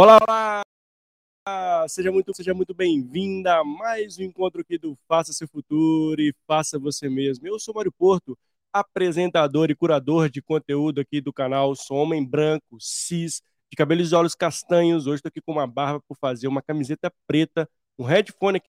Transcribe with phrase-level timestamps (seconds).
[0.00, 1.88] Olá, olá!
[1.88, 6.32] Seja muito, seja muito bem-vinda a mais um encontro aqui do Faça Seu Futuro e
[6.46, 7.48] Faça Você Mesmo.
[7.48, 8.38] Eu sou Mário Porto,
[8.72, 11.74] apresentador e curador de conteúdo aqui do canal.
[11.74, 15.08] Sou homem branco, cis, de cabelos e olhos castanhos.
[15.08, 17.68] Hoje estou aqui com uma barba por fazer uma camiseta preta,
[17.98, 18.68] um headphone aqui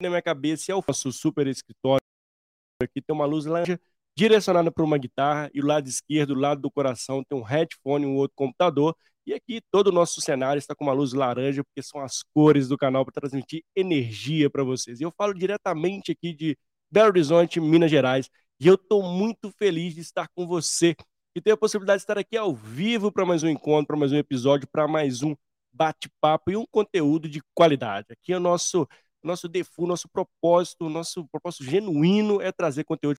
[0.00, 2.00] na minha cabeça e é o nosso super escritório.
[2.82, 3.78] Aqui tem uma luz laranja
[4.18, 8.04] direcionada para uma guitarra e o lado esquerdo, o lado do coração, tem um headphone
[8.04, 8.92] e um outro computador
[9.24, 12.66] e aqui todo o nosso cenário está com uma luz laranja, porque são as cores
[12.66, 14.98] do canal para transmitir energia para vocês.
[14.98, 16.56] E eu falo diretamente aqui de
[16.90, 20.96] Belo Horizonte, Minas Gerais, e eu estou muito feliz de estar com você
[21.36, 24.12] e ter a possibilidade de estar aqui ao vivo para mais um encontro, para mais
[24.12, 25.36] um episódio, para mais um
[25.72, 28.06] bate-papo e um conteúdo de qualidade.
[28.10, 28.88] Aqui é o nosso
[29.22, 33.18] nosso default, nosso propósito, nosso propósito genuíno é trazer conteúdo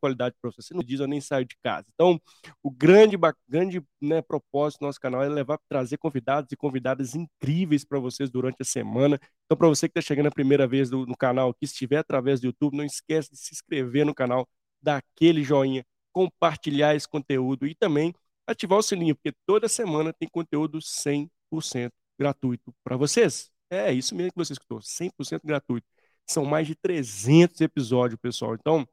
[0.00, 0.62] qualidade para você.
[0.62, 1.86] Você não diz, eu nem saio de casa.
[1.94, 2.20] Então,
[2.62, 3.16] o grande,
[3.48, 8.30] grande né, propósito do nosso canal é levar, trazer convidados e convidadas incríveis para vocês
[8.30, 9.18] durante a semana.
[9.44, 11.98] Então, para você que está chegando a primeira vez do, no canal aqui, se estiver
[11.98, 14.48] através do YouTube, não esquece de se inscrever no canal,
[14.82, 18.14] dar aquele joinha, compartilhar esse conteúdo e também
[18.46, 23.50] ativar o sininho, porque toda semana tem conteúdo 100% gratuito para vocês.
[23.70, 25.86] É isso mesmo que você escutou, 100% gratuito.
[26.26, 28.54] São mais de 300 episódios, pessoal.
[28.54, 28.86] Então,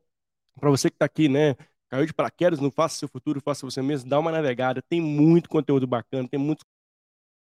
[0.59, 1.55] para você que está aqui, né?
[1.89, 4.81] Caiu de paraquedas, não faça seu futuro, faça você mesmo, dá uma navegada.
[4.81, 6.65] Tem muito conteúdo bacana, tem muitos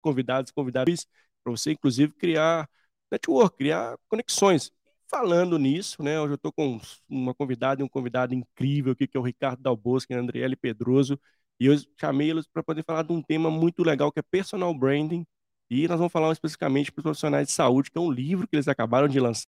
[0.03, 1.07] convidados, convidados
[1.45, 2.69] para você, inclusive, criar
[3.11, 4.71] network, criar conexões.
[5.09, 6.21] Falando nisso, né?
[6.21, 9.61] Hoje eu estou com uma convidada e um convidado incrível aqui, que é o Ricardo
[9.61, 11.21] Dalbosco e a Andriele Pedroso.
[11.59, 14.73] E eu chamei eles para poder falar de um tema muito legal, que é personal
[14.75, 15.27] branding.
[15.69, 18.57] E nós vamos falar especificamente para os profissionais de saúde, que é um livro que
[18.57, 19.47] eles acabaram de lançar.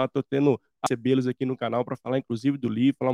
[0.00, 3.12] Estou tendo recebê-los aqui no canal para falar, inclusive, do livro, falar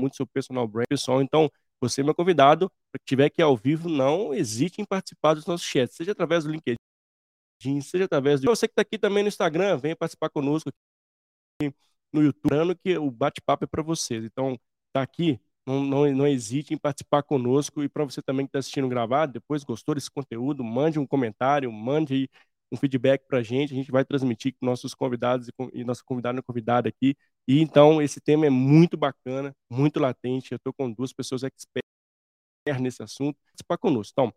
[0.00, 1.22] muito sobre personal brand, pessoal.
[1.22, 5.66] Então, você, meu convidado, que estiver aqui ao vivo, não hesite em participar dos nossos
[5.66, 8.46] chats, seja através do LinkedIn, seja através do.
[8.46, 11.74] Você que está aqui também no Instagram, venha participar conosco aqui
[12.12, 14.24] no YouTube, que o bate-papo é para vocês.
[14.24, 14.58] Então,
[14.88, 17.82] está aqui, não, não, não hesite em participar conosco.
[17.82, 21.72] E para você também que está assistindo gravado, depois gostou desse conteúdo, mande um comentário,
[21.72, 22.28] mande
[22.72, 26.02] um feedback para a gente, a gente vai transmitir com nossos convidados e, e nossa
[26.04, 27.16] convidada e convidada aqui.
[27.46, 30.52] E então, esse tema é muito bacana, muito latente.
[30.52, 34.12] Eu estou com duas pessoas expertas nesse assunto, participar conosco.
[34.12, 34.32] Então,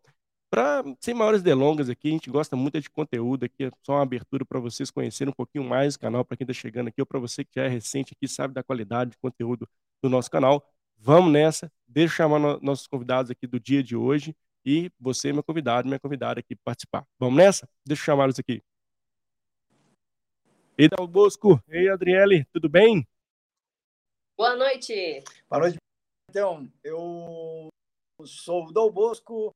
[0.50, 4.04] para sem maiores delongas aqui, a gente gosta muito de conteúdo aqui, é só uma
[4.04, 7.08] abertura para vocês conhecerem um pouquinho mais o canal, para quem está chegando aqui, ou
[7.08, 9.68] para você que já é recente aqui, sabe da qualidade de conteúdo
[10.02, 10.64] do nosso canal.
[10.98, 14.36] Vamos nessa, deixa eu chamar no, nossos convidados aqui do dia de hoje
[14.66, 17.08] e você, meu convidado, minha convidada aqui para participar.
[17.20, 17.68] Vamos nessa?
[17.86, 18.62] Deixa eu chamá-los aqui.
[20.78, 21.62] Ei, Dal Bosco.
[21.68, 23.08] Ei, Adriele, tudo bem?
[24.38, 25.24] Boa noite.
[25.50, 25.78] Boa noite.
[26.30, 27.70] Então, eu
[28.26, 29.52] sou o Dal Bosco,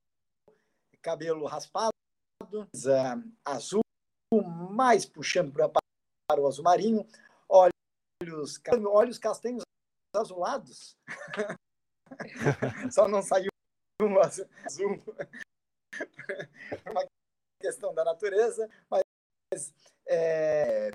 [1.01, 1.89] cabelo raspado,
[3.43, 3.81] azul,
[4.69, 5.69] mais puxando para,
[6.29, 7.07] para o azul marinho,
[7.49, 9.63] olhos, olhos castanhos
[10.15, 10.95] azulados.
[12.91, 13.49] Só não saiu
[14.01, 15.03] um azul,
[16.85, 17.05] uma
[17.59, 19.73] questão da natureza, mas
[20.07, 20.91] é,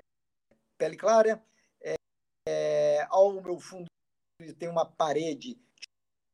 [0.77, 1.43] pele clara,
[1.81, 1.95] é,
[2.47, 3.87] é, ao meu fundo
[4.57, 5.59] tem uma parede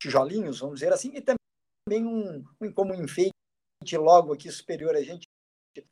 [0.02, 3.34] tijolinhos, vamos dizer assim, e também um, um como um enfeite
[3.97, 5.28] logo aqui superior a gente.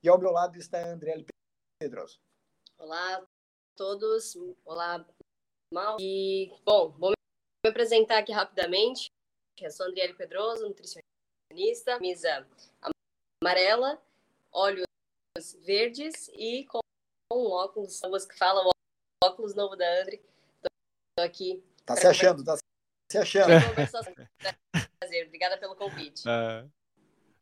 [0.03, 1.23] E ao meu lado está a André
[1.79, 2.19] Pedroso.
[2.77, 3.25] Olá a
[3.75, 4.35] todos,
[4.65, 5.05] olá
[5.73, 5.97] Mal.
[5.99, 9.09] E, bom, vou me apresentar aqui rapidamente.
[9.59, 12.47] Eu sou Andriele Pedroso, nutricionista, camisa
[13.41, 13.99] amarela,
[14.51, 14.85] olhos
[15.65, 16.79] verdes e com
[17.33, 17.99] um óculos
[18.29, 18.71] que fala o
[19.23, 20.21] óculos novo da Andri.
[20.55, 21.63] Estou aqui.
[21.85, 22.55] Tá se achando, tá
[23.11, 23.49] se achando.
[24.99, 26.23] Prazer, obrigada pelo convite.
[26.27, 26.65] É.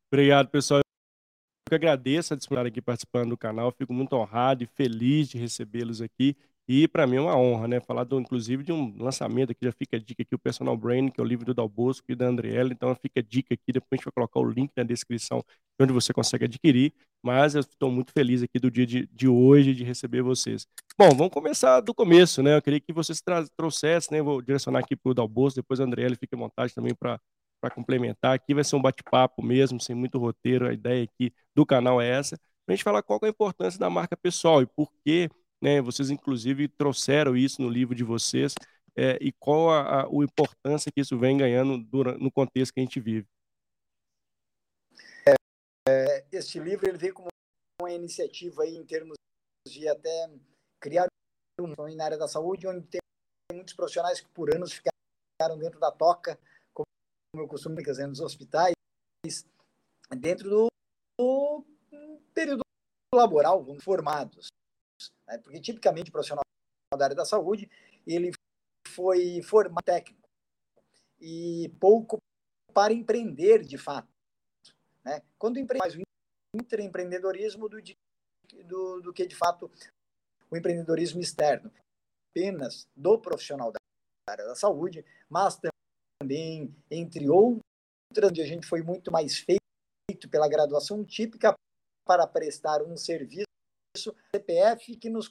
[0.08, 0.80] Obrigado, pessoal.
[0.80, 3.72] Eu que agradeço a disponibilidade aqui participando do canal.
[3.72, 6.38] Fico muito honrado e feliz de recebê-los aqui.
[6.68, 7.80] E para mim é uma honra, né?
[7.80, 11.10] Falar, do, inclusive, de um lançamento aqui, já fica a dica aqui, o Personal Brain,
[11.10, 12.72] que é o livro do Dal Bosco e da Andriela.
[12.72, 15.44] Então fica a dica aqui, depois a gente vai colocar o link na descrição
[15.78, 16.92] de onde você consegue adquirir.
[17.24, 20.68] Mas eu estou muito feliz aqui do dia de, de hoje de receber vocês.
[20.98, 22.58] Bom, vamos começar do começo, né?
[22.58, 23.22] Eu queria que vocês
[23.56, 24.24] trouxessem, né?
[24.24, 27.20] Vou direcionar aqui para o Dal Bosco, depois a Andriela fique à vontade também para
[27.66, 28.36] para complementar.
[28.36, 30.68] Aqui vai ser um bate-papo mesmo, sem muito roteiro.
[30.68, 32.38] A ideia aqui do canal é essa.
[32.66, 35.30] Para a gente falar qual é a importância da marca pessoal e por que
[35.62, 35.82] né?
[35.82, 38.54] Vocês, inclusive, trouxeram isso no livro de vocês
[38.96, 42.80] é, e qual a, a, a, importância que isso vem ganhando durante, no contexto que
[42.80, 43.28] a gente vive.
[45.28, 45.34] É,
[45.90, 47.28] é, este livro ele veio como
[47.82, 49.16] uma iniciativa aí em termos
[49.68, 50.30] de até
[50.80, 51.08] criar
[51.60, 53.00] um na área da saúde, onde tem
[53.52, 56.40] muitos profissionais que por anos ficaram dentro da toca,
[56.74, 56.86] como
[57.36, 58.74] eu costumo dizer, nos hospitais,
[60.18, 60.68] dentro do,
[62.36, 62.62] período
[63.14, 64.48] laboral, formados.
[65.28, 65.38] Né?
[65.40, 66.44] Porque, tipicamente, o profissional
[66.98, 67.70] da área da saúde,
[68.06, 68.32] ele
[68.90, 70.28] foi formado técnico
[71.20, 72.18] e pouco
[72.74, 74.08] para empreender de fato.
[75.04, 75.22] Né?
[75.38, 76.02] Quando empreende mais o
[76.56, 77.78] intraempreendedorismo do,
[78.66, 79.72] do, do que, de fato,
[80.50, 81.72] o empreendedorismo externo.
[82.32, 83.80] Apenas do profissional da
[84.30, 85.58] área da saúde, mas
[86.22, 87.64] também, entre outras,
[88.30, 91.54] onde a gente foi muito mais feito pela graduação típica
[92.06, 93.45] para prestar um serviço
[94.34, 95.30] CPF que nos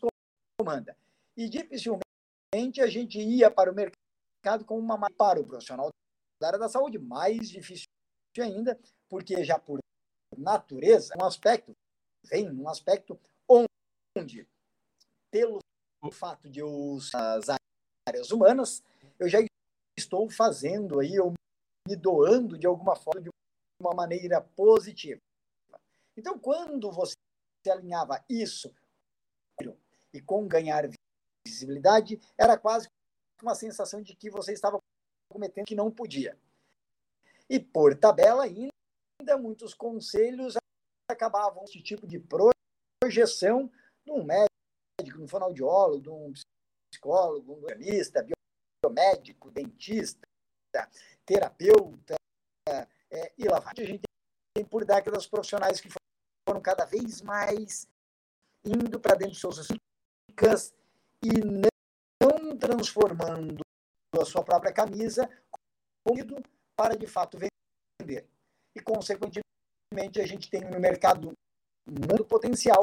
[0.58, 0.96] comanda.
[1.36, 5.90] E dificilmente a gente ia para o mercado com uma para o profissional
[6.40, 7.86] da área da saúde, mais difícil
[8.38, 8.78] ainda,
[9.08, 9.78] porque já por
[10.36, 11.72] natureza, um aspecto
[12.24, 13.18] vem um aspecto
[13.48, 14.46] onde
[15.30, 15.60] pelo
[16.12, 17.46] fato de usar as
[18.08, 18.82] áreas humanas,
[19.18, 19.38] eu já
[19.98, 21.32] estou fazendo aí, ou
[21.88, 23.30] me doando de alguma forma, de
[23.80, 25.20] uma maneira positiva.
[26.16, 27.14] Então, quando você
[27.70, 28.24] alinhava.
[28.28, 28.74] Isso.
[30.12, 30.88] E com ganhar
[31.46, 32.88] visibilidade, era quase
[33.42, 34.78] uma sensação de que você estava
[35.28, 36.38] cometendo que não podia.
[37.48, 40.54] E por tabela ainda, muitos conselhos
[41.10, 42.22] acabavam esse tipo de
[43.02, 43.70] projeção
[44.06, 46.32] num médico, num fonoaudiólogo, num
[46.90, 48.24] psicólogo, num analista,
[48.82, 50.26] biomédico, dentista,
[51.26, 52.14] terapeuta,
[53.10, 54.02] é, e lá a gente
[54.56, 55.88] tem por décadas profissionais que
[56.46, 57.88] foram cada vez mais
[58.64, 60.74] indo para dentro dos seus assuntos
[61.22, 63.60] e não transformando
[64.18, 65.28] a sua própria camisa
[66.76, 68.26] para de fato vender.
[68.74, 71.32] E, consequentemente, a gente tem no mercado
[71.86, 72.80] muito potencial,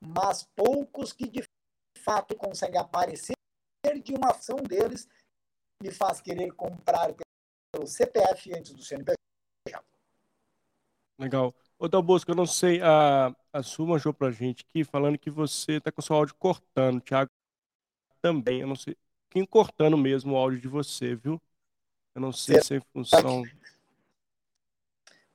[0.00, 1.44] mas poucos que de
[1.98, 3.34] fato conseguem aparecer
[4.02, 5.08] de uma ação deles
[5.82, 7.12] me faz querer comprar
[7.72, 9.18] pelo CPF antes do CNPJ.
[9.66, 11.54] Legal.
[11.84, 15.78] Ô, Dalbosco, eu não sei, a, a Su manjou pra gente aqui falando que você
[15.78, 16.98] tá com seu áudio cortando.
[17.02, 17.30] Thiago
[18.22, 18.96] também, eu não sei.
[19.28, 21.38] Quem cortando mesmo o áudio de você, viu?
[22.14, 23.42] Eu não sei se é em função.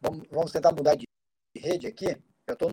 [0.01, 1.05] Vamos, tentar mudar de
[1.55, 2.17] rede aqui.
[2.47, 2.69] Eu tô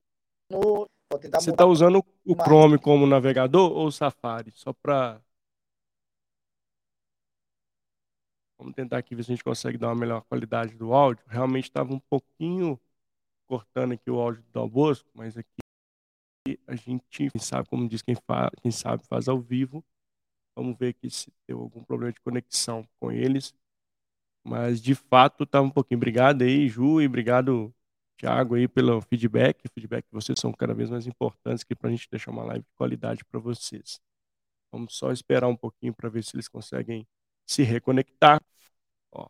[0.50, 0.88] no.
[1.10, 4.52] Vou tentar você está usando o Chrome como navegador ou o Safari?
[4.54, 5.20] Só para.
[8.56, 11.22] Vamos tentar aqui ver se a gente consegue dar uma melhor qualidade do áudio.
[11.28, 12.80] Realmente estava um pouquinho
[13.46, 15.62] cortando aqui o áudio do Albosco, mas aqui
[16.66, 19.84] a gente quem sabe, como diz quem, fa, quem sabe, faz ao vivo.
[20.56, 23.54] Vamos ver aqui se deu algum problema de conexão com eles.
[24.44, 25.98] Mas de fato estava tá um pouquinho.
[25.98, 27.74] Obrigado aí, Ju, e obrigado,
[28.16, 29.66] Thiago, aí, pelo feedback.
[29.66, 32.44] O feedback de vocês são cada vez mais importantes aqui para a gente deixar uma
[32.44, 34.00] live de qualidade para vocês.
[34.72, 37.06] Vamos só esperar um pouquinho para ver se eles conseguem
[37.46, 38.40] se reconectar.
[39.12, 39.28] Ó,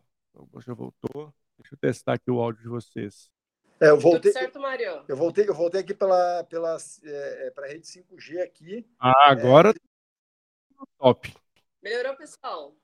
[0.61, 1.35] já voltou.
[1.59, 3.31] Deixa eu testar aqui o áudio de vocês.
[3.81, 5.05] É, eu voltei, Tudo certo, Mário?
[5.07, 8.87] Eu voltei, eu voltei aqui pela, pela é, é para a rede 5G aqui.
[8.99, 10.85] Ah, agora é...
[10.99, 11.35] top.
[11.83, 12.75] Melhorou, pessoal?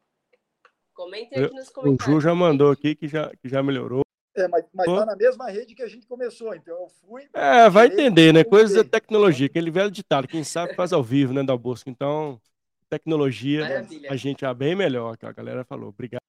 [0.92, 2.06] Comentem aqui nos comentários.
[2.06, 4.02] O Ju já mandou aqui que já, que já melhorou.
[4.34, 7.28] É, mas, mas tá na mesma rede que a gente começou, então eu fui.
[7.34, 8.44] É, vai entender, né?
[8.44, 11.90] Coisas da tecnologia, aquele velho ditado, quem sabe faz ao vivo, né, da Bosco.
[11.90, 12.40] Então,
[12.88, 14.10] tecnologia, Maravilha.
[14.10, 15.88] a gente é bem melhor, que a galera falou.
[15.88, 16.22] Obrigado.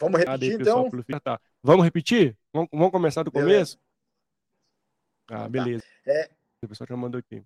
[0.00, 0.90] Vamos repetir, aí, então?
[0.90, 1.04] Pelo...
[1.20, 1.40] Tá.
[1.62, 2.36] Vamos repetir?
[2.52, 3.78] Vamos, vamos começar do começo?
[5.28, 5.48] Ah, tá.
[5.48, 5.84] beleza.
[6.04, 6.12] Tá.
[6.12, 6.30] É...
[6.62, 7.44] O pessoal já mandou aqui.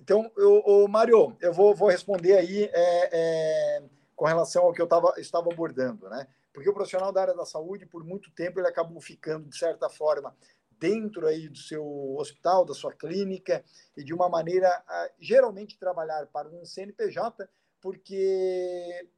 [0.00, 3.82] Então, o Mário, eu vou, vou responder aí é, é,
[4.14, 6.26] com relação ao que eu tava, estava abordando, né?
[6.52, 9.88] Porque o profissional da área da saúde, por muito tempo, ele acabou ficando, de certa
[9.88, 10.34] forma,
[10.78, 11.84] dentro aí do seu
[12.16, 13.64] hospital, da sua clínica,
[13.96, 14.70] e de uma maneira,
[15.18, 17.48] geralmente, trabalhar para um CNPJ,
[17.80, 19.08] porque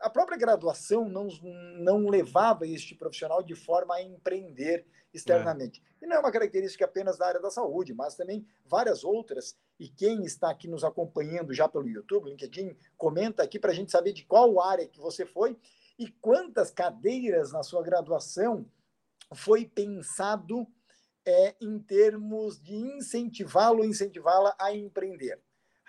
[0.00, 1.28] a própria graduação não,
[1.78, 5.82] não levava este profissional de forma a empreender externamente.
[6.00, 6.04] É.
[6.04, 9.56] E não é uma característica apenas da área da saúde, mas também várias outras.
[9.78, 13.90] E quem está aqui nos acompanhando já pelo YouTube, LinkedIn, comenta aqui para a gente
[13.90, 15.56] saber de qual área que você foi
[15.98, 18.64] e quantas cadeiras na sua graduação
[19.34, 20.66] foi pensado
[21.26, 25.40] é, em termos de incentivá-lo, incentivá-la a empreender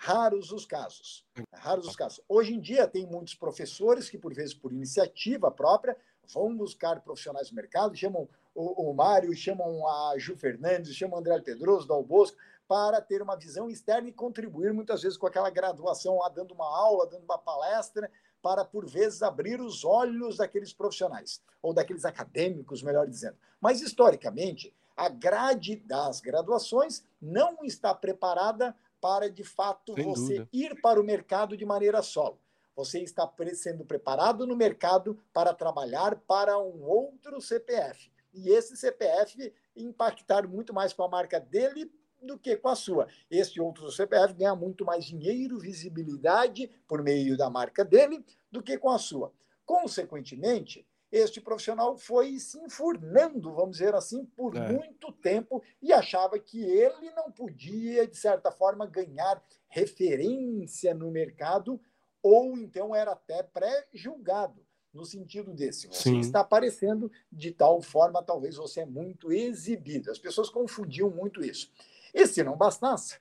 [0.02, 1.24] raros os casos.
[1.52, 2.20] Raros os casos.
[2.28, 5.96] Hoje em dia, tem muitos professores que, por vezes, por iniciativa própria,
[6.34, 11.20] vão buscar profissionais do mercado, chamam o, o Mário, chamam a Ju Fernandes, chamam o
[11.20, 15.50] André Pedroso, do Bosco, para ter uma visão externa e contribuir muitas vezes com aquela
[15.50, 18.10] graduação, lá, dando uma aula, dando uma palestra,
[18.42, 23.36] para, por vezes, abrir os olhos daqueles profissionais, ou daqueles acadêmicos, melhor dizendo.
[23.60, 30.48] Mas, historicamente, a grade das graduações não está preparada para, de fato, Sem você dúvida.
[30.52, 32.38] ir para o mercado de maneira solo.
[32.76, 38.10] Você está sendo preparado no mercado para trabalhar para um outro CPF.
[38.32, 41.92] E esse CPF impactar muito mais com a marca dele
[42.22, 43.08] do que com a sua.
[43.28, 48.78] Este outro CPF ganha muito mais dinheiro, visibilidade por meio da marca dele do que
[48.78, 49.32] com a sua.
[49.66, 54.72] Consequentemente, este profissional foi se enfurnando, vamos dizer assim, por é.
[54.72, 61.78] muito tempo e achava que ele não podia, de certa forma, ganhar referência no mercado
[62.22, 65.88] ou então era até pré-julgado no sentido desse.
[65.88, 66.20] Você Sim.
[66.20, 70.10] está aparecendo de tal forma, talvez você é muito exibido.
[70.10, 71.70] As pessoas confundiam muito isso.
[72.14, 73.18] E se não bastasse,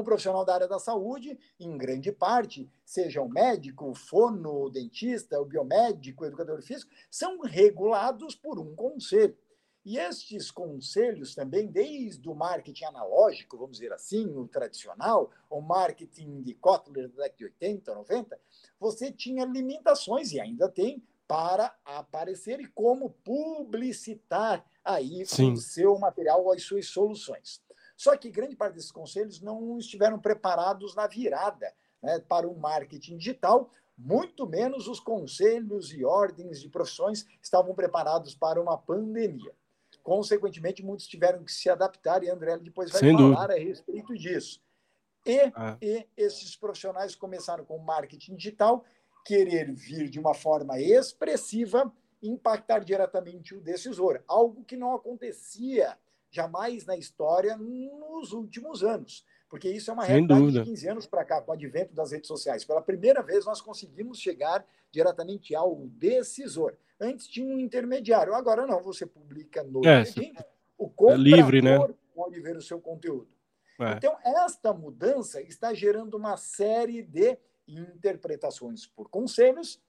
[0.00, 4.70] um profissional da área da saúde, em grande parte, seja o médico, o fono, o
[4.70, 9.36] dentista, o biomédico, o educador físico, são regulados por um conselho.
[9.84, 16.42] E estes conselhos também, desde o marketing analógico, vamos dizer assim, o tradicional, o marketing
[16.42, 18.40] de Kotler da década de 80, 90,
[18.80, 25.52] você tinha limitações, e ainda tem, para aparecer e como publicitar aí Sim.
[25.52, 27.60] o seu material as suas soluções.
[27.96, 31.72] Só que grande parte desses conselhos não estiveram preparados na virada
[32.02, 38.34] né, para o marketing digital, muito menos os conselhos e ordens de profissões estavam preparados
[38.34, 39.52] para uma pandemia.
[40.02, 43.54] Consequentemente, muitos tiveram que se adaptar e André depois vai Sem falar dúvida.
[43.54, 44.62] a respeito disso.
[45.24, 45.76] E, ah.
[45.82, 48.84] e esses profissionais começaram com marketing digital,
[49.24, 55.98] querer vir de uma forma expressiva, impactar diretamente o decisor, algo que não acontecia
[56.36, 59.24] jamais na história nos últimos anos.
[59.48, 60.60] Porque isso é uma Sem realidade dúvida.
[60.64, 62.64] de 15 anos para cá, com o advento das redes sociais.
[62.64, 66.76] Pela primeira vez, nós conseguimos chegar diretamente ao decisor.
[67.00, 68.82] Antes tinha um intermediário, agora não.
[68.82, 70.34] Você publica no é, LinkedIn,
[70.76, 71.78] o comprador é livre, né?
[72.14, 73.28] pode ver o seu conteúdo.
[73.80, 73.92] É.
[73.92, 77.38] Então, esta mudança está gerando uma série de
[77.68, 79.80] interpretações por conselhos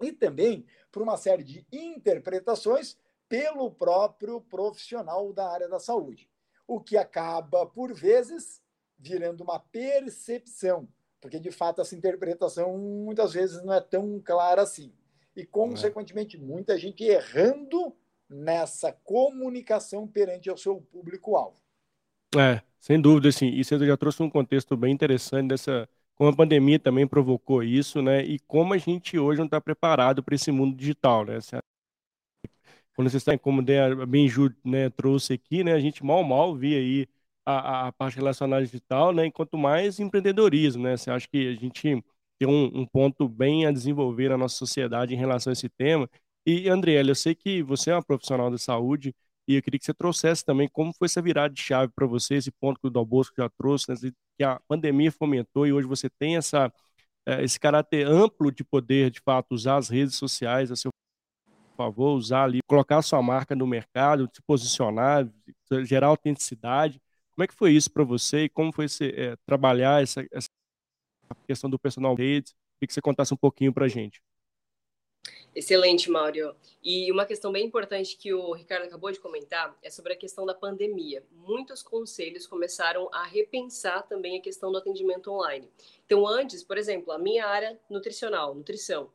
[0.00, 2.96] e também por uma série de interpretações
[3.30, 6.28] pelo próprio profissional da área da saúde,
[6.66, 8.60] o que acaba, por vezes,
[8.98, 10.88] virando uma percepção,
[11.20, 14.92] porque de fato essa interpretação muitas vezes não é tão clara assim.
[15.36, 17.94] E, consequentemente, muita gente errando
[18.28, 21.56] nessa comunicação perante o seu público-alvo.
[22.36, 26.36] É, sem dúvida, assim, e você já trouxe um contexto bem interessante dessa, como a
[26.36, 30.50] pandemia também provocou isso, né, e como a gente hoje não está preparado para esse
[30.50, 31.38] mundo digital, né,
[33.08, 37.06] estão, como a Benju né, trouxe aqui, né, a gente mal mal via aí
[37.44, 42.02] a, a parte relacionada digital, né, enquanto mais empreendedorismo, né, você acha que a gente
[42.38, 46.08] tem um, um, ponto bem a desenvolver na nossa sociedade em relação a esse tema.
[46.46, 49.14] E, Andriela, eu sei que você é uma profissional da saúde
[49.46, 52.36] e eu queria que você trouxesse também como foi essa virada de chave para você,
[52.36, 53.96] esse ponto que o Dal Bosco já trouxe, né,
[54.38, 56.72] que a pandemia fomentou e hoje você tem essa,
[57.26, 60.90] eh, esse caráter amplo de poder, de fato, usar as redes sociais a seu
[61.84, 65.28] favor, usar ali, colocar a sua marca no mercado, se posicionar,
[65.84, 67.00] gerar autenticidade.
[67.32, 70.48] Como é que foi isso para você e como foi você, é, trabalhar essa, essa,
[71.46, 72.52] questão do personal redes?
[72.78, 74.20] Queria que você contasse um pouquinho para a gente.
[75.54, 76.54] Excelente, Mário.
[76.82, 80.46] E uma questão bem importante que o Ricardo acabou de comentar é sobre a questão
[80.46, 81.24] da pandemia.
[81.32, 85.68] Muitos conselhos começaram a repensar também a questão do atendimento online.
[86.06, 89.10] Então, antes, por exemplo, a minha área nutricional, nutrição,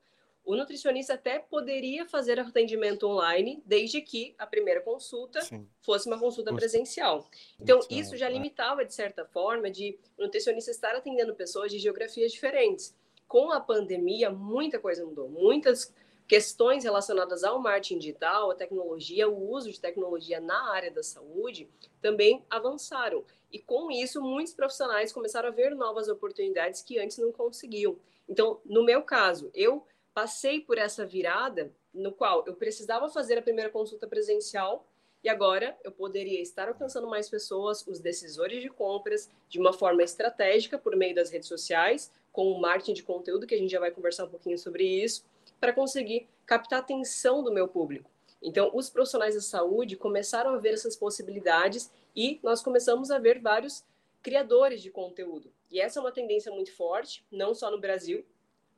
[0.46, 5.68] o nutricionista até poderia fazer atendimento online, desde que a primeira consulta Sim.
[5.82, 7.28] fosse uma consulta presencial.
[7.60, 8.32] Então, isso já é.
[8.32, 12.96] limitava, de certa forma, de o nutricionista estar atendendo pessoas de geografias diferentes.
[13.28, 15.28] Com a pandemia, muita coisa mudou.
[15.28, 15.92] Muitas
[16.28, 21.68] questões relacionadas ao marketing digital, a tecnologia, o uso de tecnologia na área da saúde
[22.02, 23.24] também avançaram.
[23.52, 27.96] E com isso, muitos profissionais começaram a ver novas oportunidades que antes não conseguiam.
[28.28, 29.86] Então, no meu caso, eu
[30.16, 34.88] passei por essa virada no qual eu precisava fazer a primeira consulta presencial
[35.22, 40.02] e agora eu poderia estar alcançando mais pessoas, os decisores de compras, de uma forma
[40.04, 43.80] estratégica por meio das redes sociais, com o marketing de conteúdo, que a gente já
[43.80, 45.26] vai conversar um pouquinho sobre isso,
[45.60, 48.10] para conseguir captar a atenção do meu público.
[48.42, 53.42] Então, os profissionais da saúde começaram a ver essas possibilidades e nós começamos a ver
[53.42, 53.84] vários
[54.22, 55.52] criadores de conteúdo.
[55.70, 58.24] E essa é uma tendência muito forte, não só no Brasil,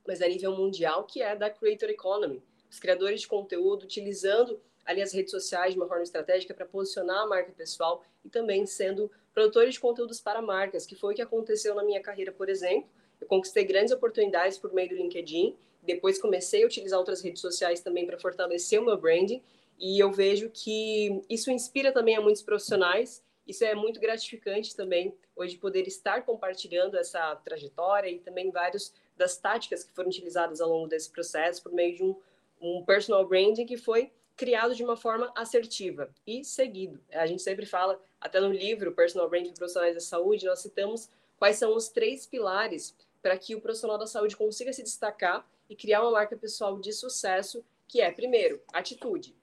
[0.08, 2.42] mas a nível mundial, que é da Creator Economy.
[2.70, 7.24] Os criadores de conteúdo utilizando ali as redes sociais de uma forma estratégica para posicionar
[7.24, 11.20] a marca pessoal e também sendo produtores de conteúdos para marcas, que foi o que
[11.20, 12.88] aconteceu na minha carreira, por exemplo.
[13.20, 17.82] Eu conquistei grandes oportunidades por meio do LinkedIn, depois comecei a utilizar outras redes sociais
[17.82, 19.42] também para fortalecer o meu branding,
[19.78, 23.22] e eu vejo que isso inspira também a muitos profissionais.
[23.46, 29.36] Isso é muito gratificante também, hoje poder estar compartilhando essa trajetória e também vários das
[29.36, 32.16] táticas que foram utilizadas ao longo desse processo por meio de um,
[32.60, 37.00] um personal branding que foi criado de uma forma assertiva e seguido.
[37.12, 41.56] A gente sempre fala, até no livro Personal Branding Profissionais da Saúde, nós citamos quais
[41.56, 46.02] são os três pilares para que o profissional da saúde consiga se destacar e criar
[46.02, 49.34] uma marca pessoal de sucesso, que é, primeiro, atitude.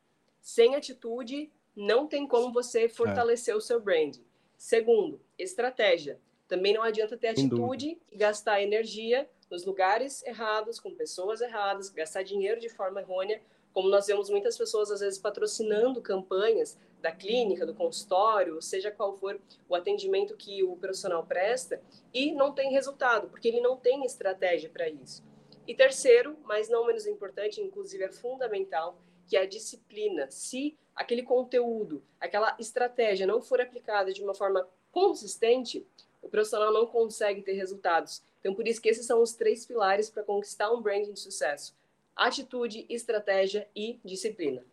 [0.42, 3.58] Sem atitude, não tem como você fortalecer é.
[3.58, 4.18] o seu brand.
[4.58, 6.20] Segundo, estratégia.
[6.48, 12.24] Também não adianta ter atitude e gastar energia nos lugares errados, com pessoas erradas, gastar
[12.24, 13.42] dinheiro de forma errônea,
[13.74, 19.14] como nós vemos muitas pessoas às vezes patrocinando campanhas da clínica, do consultório, seja qual
[19.14, 21.82] for o atendimento que o profissional presta,
[22.14, 25.24] e não tem resultado, porque ele não tem estratégia para isso.
[25.66, 30.30] E terceiro, mas não menos importante, inclusive é fundamental, que é a disciplina.
[30.30, 35.88] Se aquele conteúdo, aquela estratégia não for aplicada de uma forma consistente,
[36.26, 38.24] o profissional não consegue ter resultados.
[38.40, 41.76] Então, por isso que esses são os três pilares para conquistar um branding de sucesso:
[42.16, 44.64] atitude, estratégia e disciplina.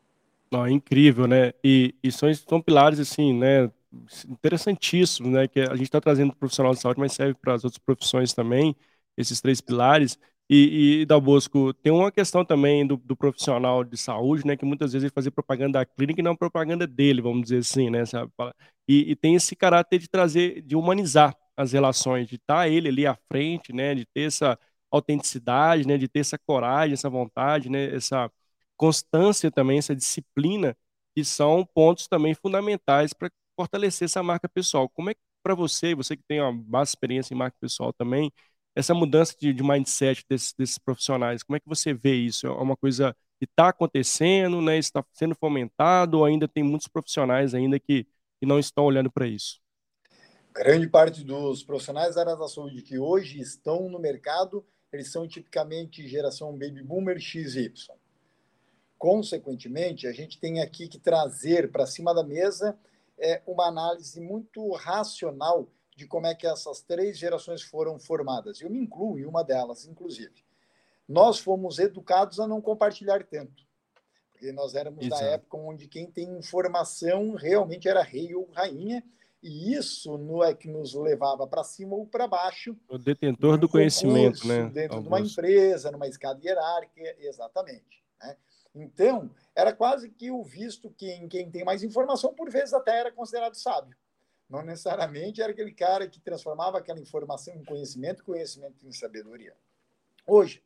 [0.54, 1.52] Oh, incrível, né?
[1.64, 3.70] E, e são, são pilares, assim, né?
[4.28, 5.48] Interessantíssimos, né?
[5.48, 7.78] Que a gente está trazendo para o profissional de saúde, mas serve para as outras
[7.78, 8.76] profissões também,
[9.16, 10.18] esses três pilares.
[10.54, 14.92] E, e Dalbosco, tem uma questão também do, do, profissional de saúde, né, que muitas
[14.92, 18.30] vezes ele fazia propaganda da clínica e não propaganda dele, vamos dizer assim, né, sabe?
[18.86, 22.88] E, e, tem esse caráter de trazer, de humanizar as relações, de estar tá ele
[22.88, 24.58] ali à frente, né, de ter essa
[24.90, 28.30] autenticidade, né, de ter essa coragem, essa vontade, né, essa
[28.76, 30.76] constância também, essa disciplina,
[31.14, 34.86] que são pontos também fundamentais para fortalecer essa marca pessoal.
[34.90, 38.30] Como é que para você, você que tem uma base experiência em marca pessoal também,
[38.74, 42.46] essa mudança de, de mindset desses, desses, profissionais, como é que você vê isso?
[42.46, 44.78] É uma coisa que está acontecendo, né?
[44.78, 48.04] está sendo fomentado, ou ainda tem muitos profissionais ainda que,
[48.40, 49.60] que não estão olhando para isso?
[50.54, 55.26] Grande parte dos profissionais da área da saúde que hoje estão no mercado, eles são
[55.26, 57.72] tipicamente geração baby boomer XY.
[58.98, 62.78] Consequentemente, a gente tem aqui que trazer para cima da mesa
[63.18, 68.60] é, uma análise muito racional de como é que essas três gerações foram formadas.
[68.60, 70.44] Eu me incluo em uma delas, inclusive.
[71.08, 73.66] Nós fomos educados a não compartilhar tanto,
[74.30, 75.22] porque nós éramos Exato.
[75.22, 79.04] da época onde quem tem informação realmente era rei ou rainha,
[79.42, 82.76] e isso não é que nos levava para cima ou para baixo.
[82.88, 84.70] O detentor do conhecimento, né?
[84.70, 85.02] Dentro Augusto.
[85.02, 88.04] de uma empresa, numa escada hierárquica, exatamente.
[88.20, 88.36] Né?
[88.72, 93.00] Então, era quase que o visto que em quem tem mais informação, por vezes até
[93.00, 93.96] era considerado sábio.
[94.48, 99.56] Não necessariamente era aquele cara que transformava aquela informação em conhecimento, conhecimento em sabedoria.
[100.26, 100.62] Hoje,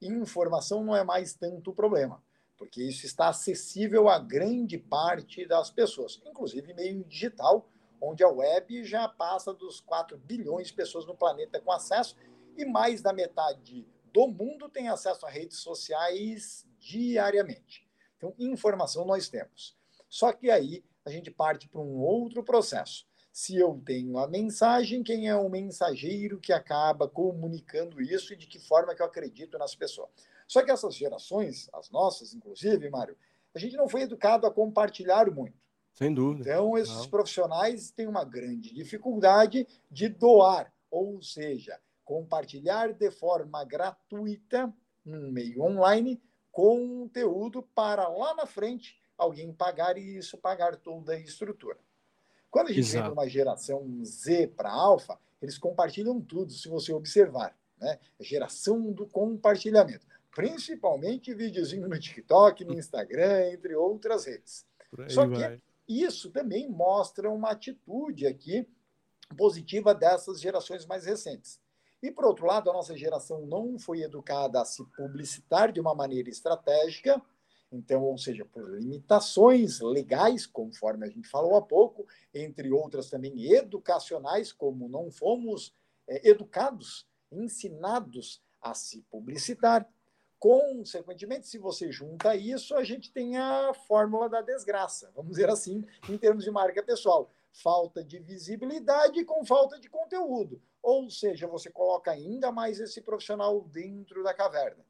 [0.00, 2.22] informação não é mais tanto problema,
[2.56, 7.68] porque isso está acessível a grande parte das pessoas, inclusive meio digital,
[8.00, 12.16] onde a web já passa dos 4 bilhões de pessoas no planeta com acesso
[12.56, 17.86] e mais da metade do mundo tem acesso a redes sociais diariamente.
[18.16, 19.76] Então, informação nós temos.
[20.08, 23.06] Só que aí a gente parte para um outro processo
[23.36, 28.46] se eu tenho a mensagem, quem é o mensageiro que acaba comunicando isso e de
[28.46, 30.08] que forma que eu acredito nas pessoas.
[30.48, 33.14] Só que essas gerações, as nossas, inclusive, Mário,
[33.54, 35.52] a gente não foi educado a compartilhar muito.
[35.92, 36.48] Sem dúvida.
[36.48, 37.10] Então, esses não.
[37.10, 44.72] profissionais têm uma grande dificuldade de doar, ou seja, compartilhar de forma gratuita,
[45.04, 51.20] no meio online, conteúdo para lá na frente alguém pagar e isso pagar toda a
[51.20, 51.78] estrutura.
[52.50, 52.94] Quando a gente Exato.
[52.94, 57.56] vem para uma geração Z para alfa, eles compartilham tudo, se você observar.
[57.78, 57.98] Né?
[58.20, 60.06] Geração do compartilhamento.
[60.34, 64.66] Principalmente videozinho no TikTok, no Instagram, entre outras redes.
[65.08, 68.66] Só que isso também mostra uma atitude aqui
[69.36, 71.60] positiva dessas gerações mais recentes.
[72.02, 75.94] E, por outro lado, a nossa geração não foi educada a se publicitar de uma
[75.94, 77.20] maneira estratégica,
[77.70, 83.52] então, ou seja, por limitações legais, conforme a gente falou há pouco, entre outras também
[83.52, 85.74] educacionais, como não fomos
[86.06, 89.88] é, educados, ensinados a se publicitar.
[90.38, 95.84] Consequentemente, se você junta isso, a gente tem a fórmula da desgraça, vamos dizer assim,
[96.08, 97.30] em termos de marca pessoal.
[97.52, 100.60] Falta de visibilidade com falta de conteúdo.
[100.82, 104.84] Ou seja, você coloca ainda mais esse profissional dentro da caverna.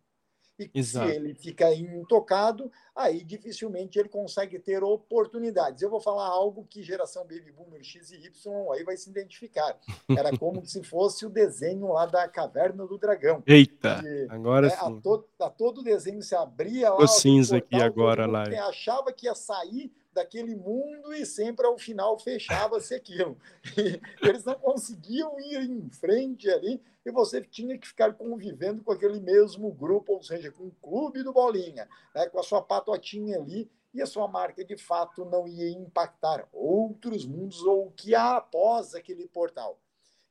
[0.59, 1.09] E Exato.
[1.09, 5.83] se ele fica intocado, aí dificilmente ele consegue ter oportunidades.
[5.83, 9.79] Eu vou falar algo que geração Baby Boomer X e Y aí vai se identificar.
[10.09, 13.42] Era como se fosse o desenho lá da Caverna do Dragão.
[13.47, 14.99] Eita, que, agora né, sim.
[14.99, 17.05] A, to, a todo o desenho se abria lá.
[17.05, 18.45] O cinza aqui agora lá.
[18.69, 23.38] Achava que ia sair daquele mundo e sempre ao final fechava-se aquilo.
[23.76, 28.90] E eles não conseguiam ir em frente ali e você tinha que ficar convivendo com
[28.90, 33.38] aquele mesmo grupo, ou seja, com o clube do Bolinha, né, com a sua patotinha
[33.38, 38.14] ali, e a sua marca de fato não ia impactar outros mundos ou o que
[38.14, 39.79] há após aquele portal.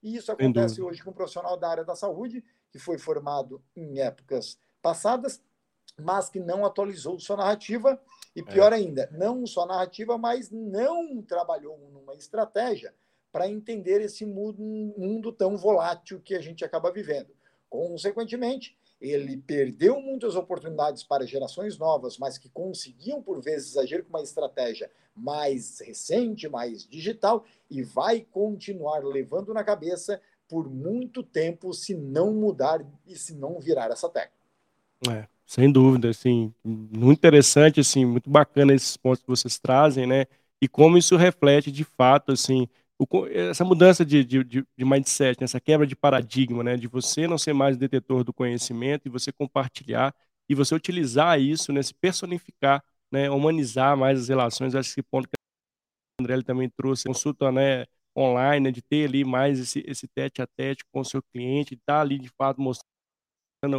[0.03, 3.99] E isso acontece hoje com um profissional da área da saúde que foi formado em
[3.99, 5.41] épocas passadas,
[5.99, 7.99] mas que não atualizou sua narrativa
[8.35, 8.75] e pior é.
[8.75, 12.93] ainda, não só narrativa, mas não trabalhou numa estratégia
[13.31, 17.29] para entender esse mundo, mundo tão volátil que a gente acaba vivendo.
[17.69, 24.09] Consequentemente, ele perdeu muitas oportunidades para gerações novas, mas que conseguiam, por vezes, agir com
[24.09, 31.73] uma estratégia mais recente, mais digital, e vai continuar levando na cabeça por muito tempo
[31.73, 34.35] se não mudar e se não virar essa tecla.
[35.09, 40.25] É, sem dúvida, assim, muito interessante, assim, muito bacana esses pontos que vocês trazem, né?
[40.61, 45.45] E como isso reflete de fato, assim, o, essa mudança de, de, de, mindset, né?
[45.45, 46.77] essa quebra de paradigma, né?
[46.77, 50.15] De você não ser mais detetor do conhecimento e você compartilhar
[50.49, 51.83] e você utilizar isso, né?
[51.83, 53.29] Se personificar, né?
[53.29, 54.75] Humanizar mais as relações.
[54.75, 55.35] Acho que esse ponto que
[56.19, 57.85] a André também trouxe, consulta, né?
[58.17, 58.71] Online, né?
[58.71, 62.01] de ter ali mais esse, esse tete a tete com o seu cliente, estar tá
[62.01, 62.94] ali de fato mostrando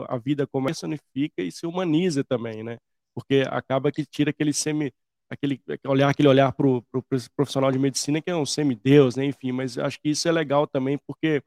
[0.08, 2.78] a vida como personifica e se humaniza também, né?
[3.14, 4.92] Porque acaba que tira aquele semi
[5.28, 7.04] aquele olhar aquele olhar para o pro
[7.36, 9.24] profissional de medicina que é um semideus, né?
[9.24, 11.42] enfim, mas acho que isso é legal também porque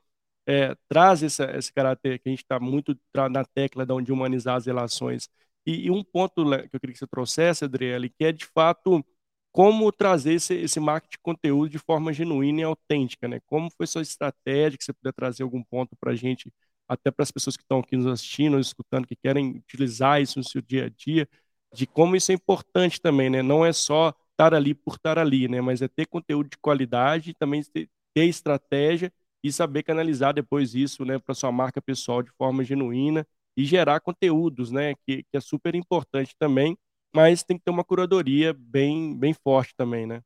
[0.49, 2.97] é, traz essa, esse caráter que a gente está muito
[3.31, 5.29] na tecla de humanizar as relações.
[5.65, 9.05] E, e, um ponto que eu queria que você trouxesse, Adriele, que é de fato
[9.51, 13.39] como trazer esse, esse marketing de conteúdo de forma genuína e autêntica, né?
[13.45, 16.51] Como foi sua estratégia, que você puder trazer algum ponto para a gente,
[16.89, 20.39] até para as pessoas que estão aqui nos assistindo, nos escutando, que querem utilizar isso
[20.39, 21.29] no seu dia a dia,
[21.73, 23.43] de como isso é importante também, né?
[23.43, 25.61] Não é só estar ali por estar ali, né?
[25.61, 31.17] Mas é ter conteúdo de qualidade, também ter, estratégia e saber canalizar depois isso, né,
[31.17, 33.25] para sua marca pessoal de forma genuína
[33.55, 36.77] e gerar conteúdos, né, que, que é super importante também,
[37.15, 40.21] mas tem que ter uma curadoria bem, bem forte também, né?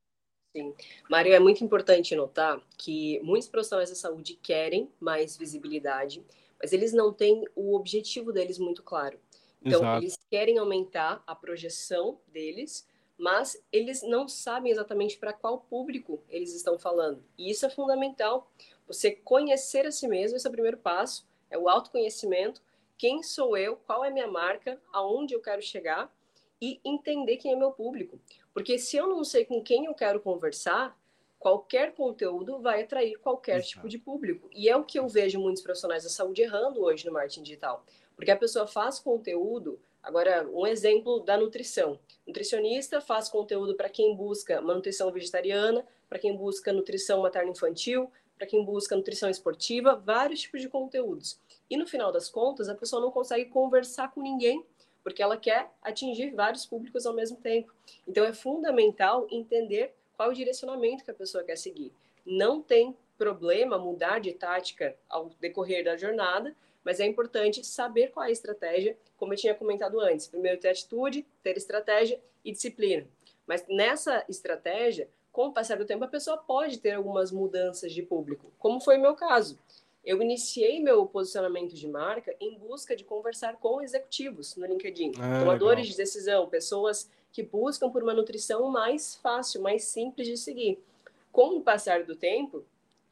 [0.56, 0.72] Sim.
[1.10, 6.24] Mário, é muito importante notar que muitos profissionais da saúde querem mais visibilidade,
[6.64, 9.20] mas eles não têm o objetivo deles muito claro.
[9.60, 10.02] Então, Exato.
[10.02, 16.54] eles querem aumentar a projeção deles, mas eles não sabem exatamente para qual público eles
[16.54, 17.22] estão falando.
[17.36, 18.50] E isso é fundamental.
[18.86, 22.62] Você conhecer a si mesmo, esse é o primeiro passo, é o autoconhecimento.
[22.96, 23.76] Quem sou eu?
[23.76, 24.80] Qual é minha marca?
[24.90, 26.10] Aonde eu quero chegar?
[26.62, 28.18] E entender quem é meu público.
[28.54, 30.98] Porque se eu não sei com quem eu quero conversar,
[31.44, 33.72] qualquer conteúdo vai atrair qualquer Exato.
[33.72, 34.48] tipo de público.
[34.50, 37.84] E é o que eu vejo muitos profissionais da saúde errando hoje no marketing digital.
[38.16, 39.78] Porque a pessoa faz conteúdo.
[40.02, 41.98] Agora, um exemplo da nutrição.
[42.26, 48.46] Nutricionista faz conteúdo para quem busca uma nutrição vegetariana, para quem busca nutrição materno-infantil, para
[48.46, 51.38] quem busca nutrição esportiva, vários tipos de conteúdos.
[51.68, 54.64] E no final das contas, a pessoa não consegue conversar com ninguém,
[55.02, 57.70] porque ela quer atingir vários públicos ao mesmo tempo.
[58.08, 61.92] Então é fundamental entender qual o direcionamento que a pessoa quer seguir.
[62.24, 68.24] Não tem problema mudar de tática ao decorrer da jornada, mas é importante saber qual
[68.24, 70.26] é a estratégia, como eu tinha comentado antes.
[70.26, 73.06] Primeiro ter atitude, ter estratégia e disciplina.
[73.46, 78.02] Mas nessa estratégia, com o passar do tempo, a pessoa pode ter algumas mudanças de
[78.02, 79.58] público, como foi o meu caso.
[80.04, 85.40] Eu iniciei meu posicionamento de marca em busca de conversar com executivos no LinkedIn, ah,
[85.40, 85.90] tomadores legal.
[85.90, 90.78] de decisão, pessoas que buscam por uma nutrição mais fácil, mais simples de seguir.
[91.32, 92.64] Com o passar do tempo,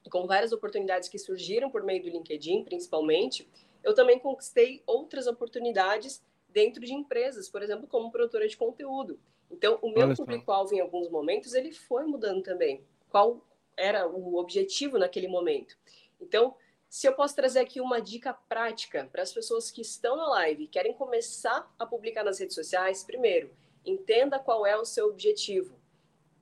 [0.08, 3.48] com várias oportunidades que surgiram por meio do LinkedIn, principalmente,
[3.82, 9.18] eu também conquistei outras oportunidades dentro de empresas, por exemplo, como produtora de conteúdo.
[9.50, 12.80] Então, o meu público-alvo, em alguns momentos, ele foi mudando também.
[13.11, 13.44] Qual
[13.76, 15.76] era o objetivo naquele momento?
[16.20, 16.54] Então,
[16.88, 20.62] se eu posso trazer aqui uma dica prática para as pessoas que estão na live
[20.62, 23.50] e querem começar a publicar nas redes sociais, primeiro,
[23.85, 25.81] entenda qual é o seu objetivo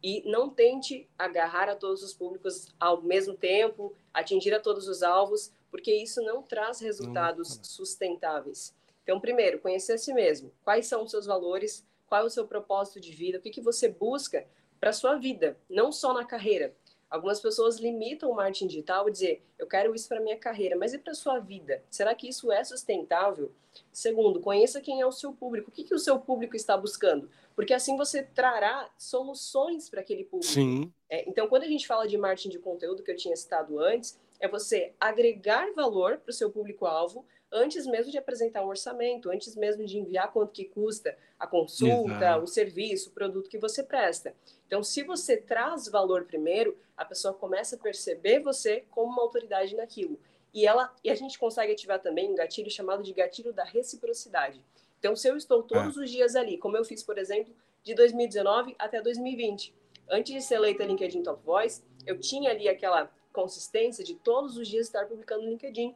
[0.02, 5.02] e não tente agarrar a todos os públicos ao mesmo tempo, atingir a todos os
[5.02, 7.64] alvos, porque isso não traz resultados não.
[7.64, 8.74] sustentáveis.
[9.02, 10.52] Então, primeiro, conhecer a si mesmo.
[10.64, 11.86] Quais são os seus valores?
[12.06, 13.38] Qual é o seu propósito de vida?
[13.38, 14.46] O que, que você busca
[14.80, 16.74] para a sua vida, não só na carreira.
[17.10, 20.94] Algumas pessoas limitam o marketing digital e dizer, eu quero isso para minha carreira, mas
[20.94, 21.82] e para sua vida?
[21.90, 23.50] Será que isso é sustentável?
[23.92, 25.70] Segundo, conheça quem é o seu público.
[25.70, 27.28] O que, que o seu público está buscando?
[27.56, 30.52] Porque assim você trará soluções para aquele público.
[30.52, 30.92] Sim.
[31.08, 34.18] É, então, quando a gente fala de marketing de conteúdo, que eu tinha citado antes,
[34.38, 39.56] é você agregar valor para o seu público-alvo antes mesmo de apresentar um orçamento, antes
[39.56, 42.44] mesmo de enviar quanto que custa a consulta, Exato.
[42.44, 44.34] o serviço, o produto que você presta.
[44.66, 49.74] Então, se você traz valor primeiro, a pessoa começa a perceber você como uma autoridade
[49.74, 50.18] naquilo.
[50.52, 54.60] E ela e a gente consegue ativar também um gatilho chamado de gatilho da reciprocidade.
[54.98, 56.00] Então, se eu estou todos é.
[56.00, 59.74] os dias ali, como eu fiz, por exemplo, de 2019 até 2020.
[60.08, 64.68] Antes de ser eleita LinkedIn Top Voice, eu tinha ali aquela consistência de todos os
[64.68, 65.94] dias estar publicando no LinkedIn.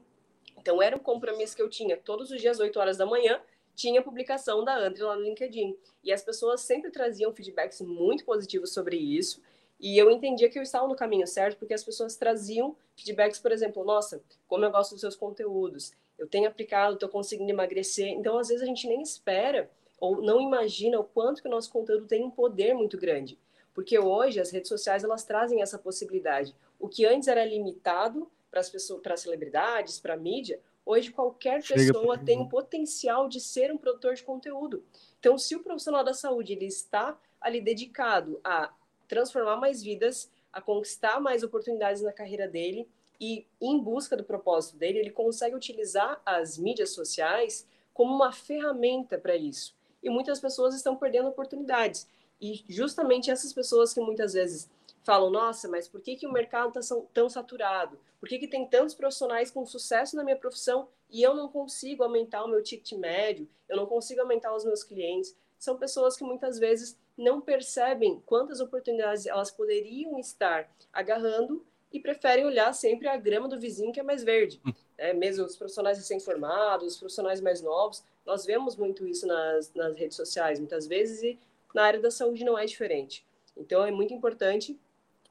[0.58, 3.40] Então, era um compromisso que eu tinha todos os dias, 8 horas da manhã,
[3.74, 5.76] tinha publicação da André lá no LinkedIn.
[6.02, 9.42] E as pessoas sempre traziam feedbacks muito positivos sobre isso.
[9.80, 13.52] E eu entendia que eu estava no caminho certo, porque as pessoas traziam feedbacks, por
[13.52, 18.08] exemplo, nossa, como eu gosto dos seus conteúdos, eu tenho aplicado, estou conseguindo emagrecer.
[18.08, 19.68] Então, às vezes, a gente nem espera
[20.00, 23.38] ou não imagina o quanto que o nosso conteúdo tem um poder muito grande.
[23.72, 26.54] Porque hoje as redes sociais elas trazem essa possibilidade.
[26.78, 32.16] O que antes era limitado para as pessoas, para celebridades, para mídia, hoje qualquer pessoa
[32.16, 34.84] tem o potencial de ser um produtor de conteúdo.
[35.18, 38.72] Então, se o profissional da saúde ele está ali dedicado a
[39.08, 42.88] transformar mais vidas, a conquistar mais oportunidades na carreira dele
[43.20, 49.18] e em busca do propósito dele, ele consegue utilizar as mídias sociais como uma ferramenta
[49.18, 49.74] para isso.
[50.00, 52.06] E muitas pessoas estão perdendo oportunidades.
[52.40, 54.70] E justamente essas pessoas que muitas vezes
[55.04, 57.98] falam, nossa, mas por que, que o mercado está tão saturado?
[58.18, 62.02] Por que, que tem tantos profissionais com sucesso na minha profissão e eu não consigo
[62.02, 65.36] aumentar o meu ticket médio, eu não consigo aumentar os meus clientes?
[65.58, 72.44] São pessoas que muitas vezes não percebem quantas oportunidades elas poderiam estar agarrando e preferem
[72.44, 74.60] olhar sempre a grama do vizinho que é mais verde.
[74.96, 79.96] É, mesmo os profissionais recém-formados, os profissionais mais novos, nós vemos muito isso nas, nas
[79.96, 81.38] redes sociais, muitas vezes, e
[81.74, 83.24] na área da saúde não é diferente.
[83.56, 84.78] Então, é muito importante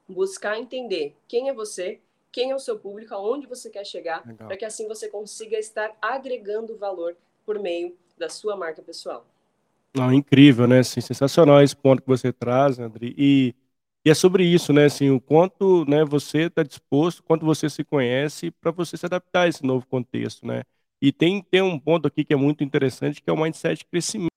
[0.08, 4.56] buscar entender quem é você, quem é o seu público, aonde você quer chegar, para
[4.56, 9.26] que assim você consiga estar agregando valor por meio da sua marca pessoal.
[9.96, 10.80] Não, incrível, né?
[10.80, 13.14] Assim, sensacional esse ponto que você traz, André.
[13.16, 13.54] E,
[14.04, 14.86] e é sobre isso, né?
[14.86, 19.42] Assim, o quanto né, você está disposto, quanto você se conhece para você se adaptar
[19.42, 20.62] a esse novo contexto, né?
[21.00, 23.84] E tem, tem um ponto aqui que é muito interessante, que é o mindset de
[23.84, 24.30] crescimento,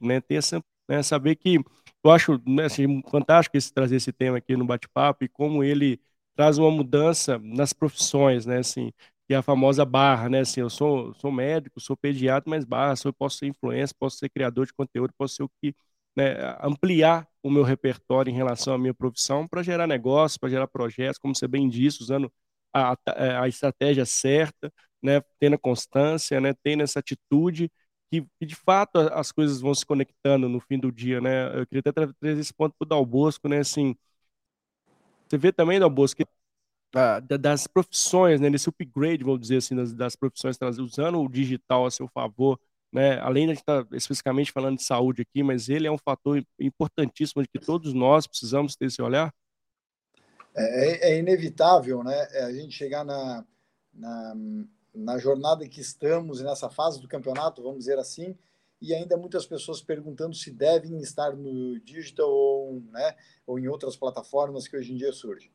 [0.00, 0.20] né?
[0.20, 1.58] Ter essa, né, saber que
[2.04, 6.00] eu acho né, assim, fantástico esse, trazer esse tema aqui no bate-papo e como ele
[6.36, 8.58] traz uma mudança nas profissões, né?
[8.58, 8.92] Assim,
[9.28, 10.40] que é a famosa barra, né?
[10.40, 14.28] Assim, eu sou, sou médico, sou pediatra, mas barra, eu posso ser influencer, posso ser
[14.30, 15.74] criador de conteúdo, posso ser o que,
[16.16, 20.66] né, ampliar o meu repertório em relação à minha profissão para gerar negócios, para gerar
[20.68, 22.32] projetos, como você bem disse, usando
[22.72, 27.70] a, a, a estratégia certa, né, tendo a constância, né, tendo essa atitude
[28.12, 31.46] que, de fato as coisas vão se conectando no fim do dia, né?
[31.58, 33.60] Eu queria até trazer esse ponto para o Dalbosco, né?
[33.60, 33.96] Assim,
[35.26, 36.30] você vê também, Dalbosco, que
[36.94, 41.86] ah, das profissões, né, nesse upgrade, vamos dizer assim, das, das profissões, usando o digital
[41.86, 42.60] a seu favor,
[42.92, 47.42] né, além de estar especificamente falando de saúde aqui, mas ele é um fator importantíssimo
[47.42, 49.32] de que todos nós precisamos ter esse olhar?
[50.54, 53.42] É, é, é inevitável, né, é a gente chegar na,
[53.94, 54.34] na,
[54.94, 58.36] na jornada que estamos e nessa fase do campeonato, vamos dizer assim,
[58.80, 63.96] e ainda muitas pessoas perguntando se devem estar no digital ou, né, ou em outras
[63.96, 65.50] plataformas que hoje em dia surgem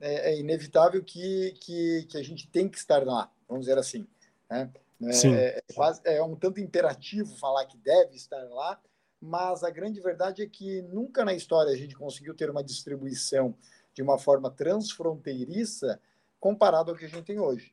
[0.00, 4.06] é, é inevitável que, que, que, a gente tem que estar lá, vamos dizer assim.
[4.50, 4.70] Né?
[5.02, 8.80] É, é, quase, é um tanto imperativo falar que deve estar lá,
[9.20, 13.54] mas a grande verdade é que nunca na história a gente conseguiu ter uma distribuição
[13.92, 16.00] de uma forma transfronteiriça
[16.38, 17.72] comparado ao que a gente tem hoje.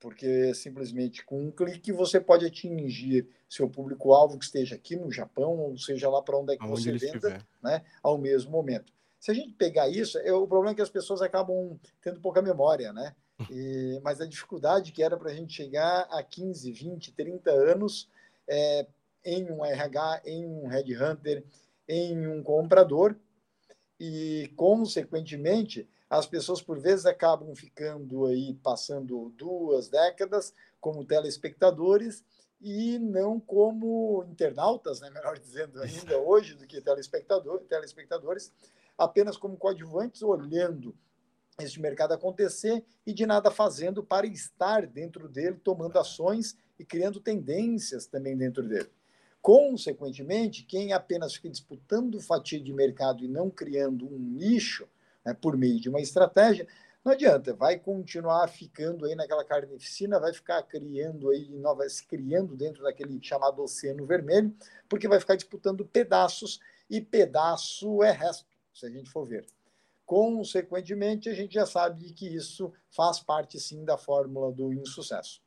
[0.00, 5.58] Porque simplesmente com um clique você pode atingir seu público-alvo que esteja aqui no Japão,
[5.58, 8.92] ou seja lá para onde é que Aonde você venda, né, ao mesmo momento.
[9.18, 12.40] Se a gente pegar isso, é, o problema é que as pessoas acabam tendo pouca
[12.40, 13.14] memória, né?
[13.50, 18.06] E, mas a dificuldade que era para a gente chegar a 15, 20, 30 anos
[18.46, 18.86] é,
[19.24, 21.42] em um RH, em um headhunter,
[21.88, 23.16] em um comprador,
[23.98, 32.24] e, consequentemente, as pessoas, por vezes, acabam ficando aí, passando duas décadas como telespectadores
[32.60, 35.08] e não como internautas, né?
[35.14, 38.52] melhor dizendo ainda hoje, do que telespectador, telespectadores,
[38.98, 40.92] apenas como coadjuvantes, olhando
[41.60, 47.20] este mercado acontecer e de nada fazendo para estar dentro dele, tomando ações e criando
[47.20, 48.90] tendências também dentro dele.
[49.40, 54.88] Consequentemente, quem apenas fica disputando fatia de mercado e não criando um nicho
[55.24, 56.66] né, por meio de uma estratégia,
[57.04, 62.82] não adianta, vai continuar ficando aí naquela carnificina, vai ficar criando aí novas, criando dentro
[62.82, 64.54] daquele chamado oceano vermelho,
[64.88, 69.46] porque vai ficar disputando pedaços e pedaço é resto se a gente for ver.
[70.04, 75.40] Consequentemente, a gente já sabe que isso faz parte, sim, da fórmula do insucesso.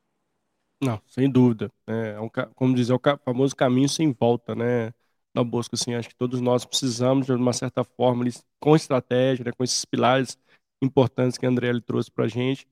[0.80, 1.70] Não, sem dúvida.
[1.86, 4.92] É, um, como dizer, o famoso caminho sem volta, né?
[5.34, 8.24] Na busca, assim, acho que todos nós precisamos, de uma certa forma,
[8.60, 10.38] com estratégia, né, com esses pilares
[10.82, 12.66] importantes que a André trouxe para a gente,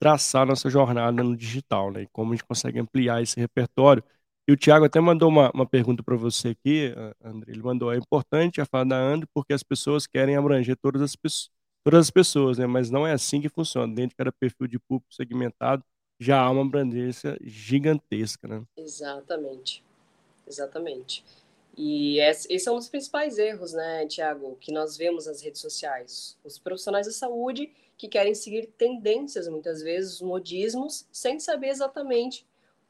[0.00, 2.02] traçar nossa jornada no digital, né?
[2.02, 4.02] E como a gente consegue ampliar esse repertório.
[4.46, 7.52] E o Thiago até mandou uma, uma pergunta para você aqui, André.
[7.52, 11.16] Ele mandou: é importante a fala da André porque as pessoas querem abranger todas as,
[11.82, 12.66] todas as pessoas, né?
[12.66, 13.92] Mas não é assim que funciona.
[13.92, 15.82] Dentro de cada perfil de público segmentado
[16.20, 18.62] já há uma abrangência gigantesca, né?
[18.76, 19.82] Exatamente.
[20.46, 21.24] Exatamente.
[21.76, 26.38] E esse é um dos principais erros, né, Tiago, que nós vemos nas redes sociais.
[26.44, 32.46] Os profissionais da saúde que querem seguir tendências, muitas vezes, modismos, sem saber exatamente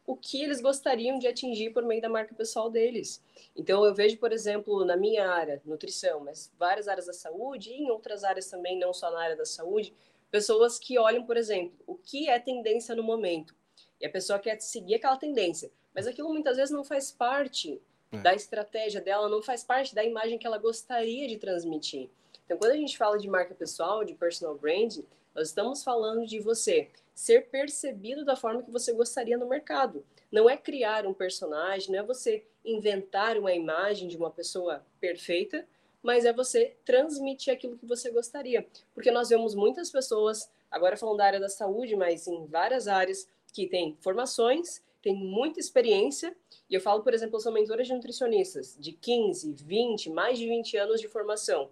[0.07, 3.23] o que eles gostariam de atingir por meio da marca pessoal deles.
[3.57, 7.83] Então, eu vejo, por exemplo, na minha área, nutrição, mas várias áreas da saúde e
[7.83, 9.95] em outras áreas também, não só na área da saúde,
[10.31, 13.55] pessoas que olham, por exemplo, o que é tendência no momento.
[13.99, 17.81] E a pessoa quer seguir aquela tendência, mas aquilo muitas vezes não faz parte
[18.15, 18.21] é.
[18.21, 22.11] da estratégia dela, não faz parte da imagem que ela gostaria de transmitir.
[22.45, 26.41] Então, quando a gente fala de marca pessoal, de personal branding, nós estamos falando de
[26.41, 30.05] você ser percebido da forma que você gostaria no mercado.
[30.31, 35.67] Não é criar um personagem, não é você inventar uma imagem de uma pessoa perfeita,
[36.03, 38.67] mas é você transmitir aquilo que você gostaria.
[38.93, 43.29] Porque nós vemos muitas pessoas, agora falando da área da saúde, mas em várias áreas,
[43.53, 46.35] que têm formações, têm muita experiência.
[46.69, 50.49] E eu falo, por exemplo, eu sou mentora de nutricionistas de 15, 20, mais de
[50.49, 51.71] 20 anos de formação.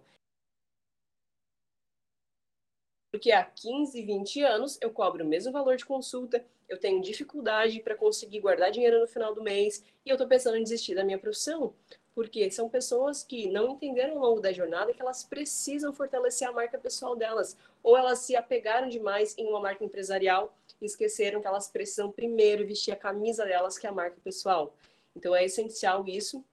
[3.11, 7.79] Porque há 15, 20 anos eu cobro o mesmo valor de consulta, eu tenho dificuldade
[7.79, 11.03] para conseguir guardar dinheiro no final do mês e eu estou pensando em desistir da
[11.03, 11.73] minha profissão.
[12.15, 16.51] Porque são pessoas que não entenderam ao longo da jornada que elas precisam fortalecer a
[16.51, 17.57] marca pessoal delas.
[17.81, 22.91] Ou elas se apegaram demais em uma marca empresarial esqueceram que elas precisam primeiro vestir
[22.91, 24.75] a camisa delas, que é a marca pessoal.
[25.15, 26.43] Então é essencial isso,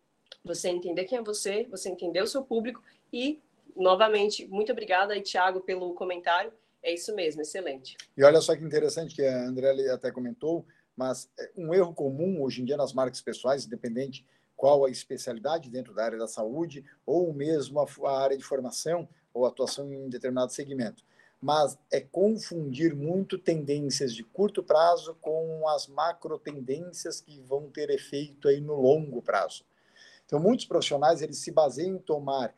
[0.44, 3.40] você entender quem é você, você entender o seu público e
[3.76, 6.52] novamente, muito obrigada aí, Thiago, pelo comentário.
[6.82, 7.96] É isso mesmo, excelente.
[8.16, 10.64] E olha só que interessante que a André até comentou,
[10.96, 14.24] mas é um erro comum hoje em dia nas marcas pessoais, independente
[14.56, 19.46] qual a especialidade dentro da área da saúde, ou mesmo a área de formação ou
[19.46, 21.02] atuação em determinado segmento.
[21.40, 27.88] Mas é confundir muito tendências de curto prazo com as macro tendências que vão ter
[27.90, 29.64] efeito aí no longo prazo.
[30.26, 32.54] Então, muitos profissionais eles se baseiam em tomar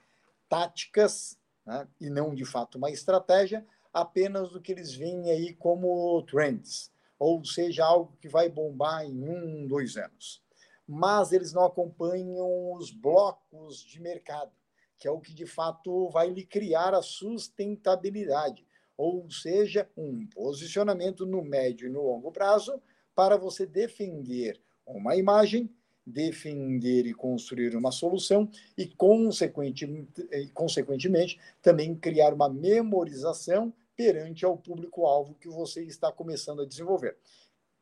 [0.48, 6.22] táticas, né, e não de fato uma estratégia, apenas do que eles veem aí como
[6.24, 10.42] trends, ou seja, algo que vai bombar em um, dois anos.
[10.86, 14.52] Mas eles não acompanham os blocos de mercado,
[14.98, 18.66] que é o que de fato vai lhe criar a sustentabilidade,
[18.96, 22.80] ou seja, um posicionamento no médio e no longo prazo
[23.14, 25.70] para você defender uma imagem
[26.06, 30.10] defender e construir uma solução e, consequentemente,
[30.52, 37.16] consequentemente também criar uma memorização perante ao público-alvo que você está começando a desenvolver.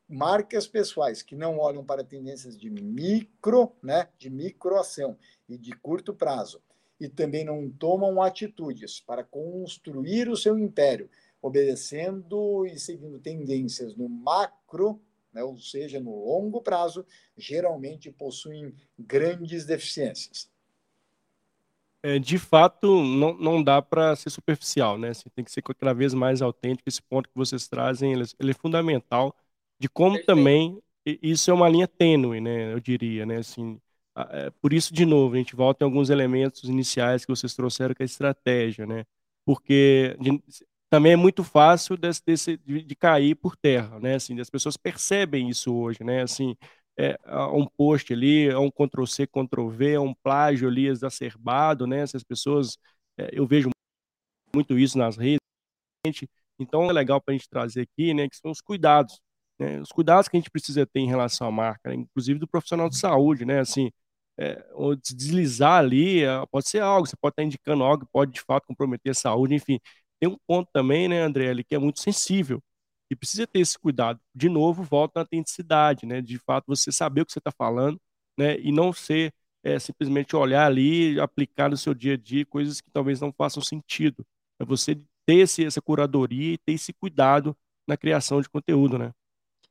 [0.08, 5.16] Marcas pessoais que não olham para tendências de micro, né, de microação
[5.48, 6.60] e de curto prazo,
[7.00, 11.08] e também não tomam atitudes para construir o seu império,
[11.40, 15.00] obedecendo e seguindo tendências no macro
[15.32, 20.50] né, ou seja, no longo prazo, geralmente possuem grandes deficiências.
[22.02, 25.10] É, de fato, não, não dá para ser superficial, né?
[25.10, 26.88] Assim, tem que ser cada vez mais autêntico.
[26.88, 29.36] Esse ponto que vocês trazem, ele, ele é fundamental.
[29.78, 30.26] De como Perfeito.
[30.26, 32.72] também isso é uma linha tênue, né?
[32.72, 33.36] Eu diria, né?
[33.36, 33.89] Assim, é,
[34.60, 38.02] por isso, de novo, a gente volta em alguns elementos iniciais que vocês trouxeram, que
[38.02, 39.04] é a estratégia, né?
[39.44, 40.42] Porque de,
[40.90, 44.16] também é muito fácil desse, desse, de, de, cair por terra, né?
[44.16, 46.22] Assim, as pessoas percebem isso hoje, né?
[46.22, 46.56] Assim,
[46.98, 47.16] é,
[47.52, 52.00] um post ali, é um Ctrl C, Ctrl V, é um plágio ali exacerbado, né?
[52.00, 52.76] Essas pessoas,
[53.18, 53.70] é, eu vejo
[54.54, 55.38] muito isso nas redes.
[56.58, 58.28] Então é legal para a gente trazer aqui, né?
[58.28, 59.20] Que são os cuidados,
[59.58, 59.80] né?
[59.80, 61.96] Os cuidados que a gente precisa ter em relação à marca, né?
[61.96, 63.60] inclusive do profissional de saúde, né?
[63.60, 63.90] Assim,
[64.40, 64.64] é,
[65.02, 68.66] deslizar ali, é, pode ser algo, você pode estar indicando algo que pode de fato
[68.66, 69.78] comprometer a saúde, enfim
[70.20, 72.62] tem um ponto também, né, André, ali, que é muito sensível
[73.10, 74.20] e precisa ter esse cuidado.
[74.34, 76.20] De novo, volta na autenticidade, né?
[76.20, 77.98] De fato, você saber o que você está falando,
[78.38, 78.60] né?
[78.60, 79.32] E não ser
[79.64, 83.62] é, simplesmente olhar ali, aplicar no seu dia a dia coisas que talvez não façam
[83.62, 84.24] sentido.
[84.60, 84.94] É você
[85.26, 87.56] ter esse, essa curadoria e ter esse cuidado
[87.88, 89.12] na criação de conteúdo, né?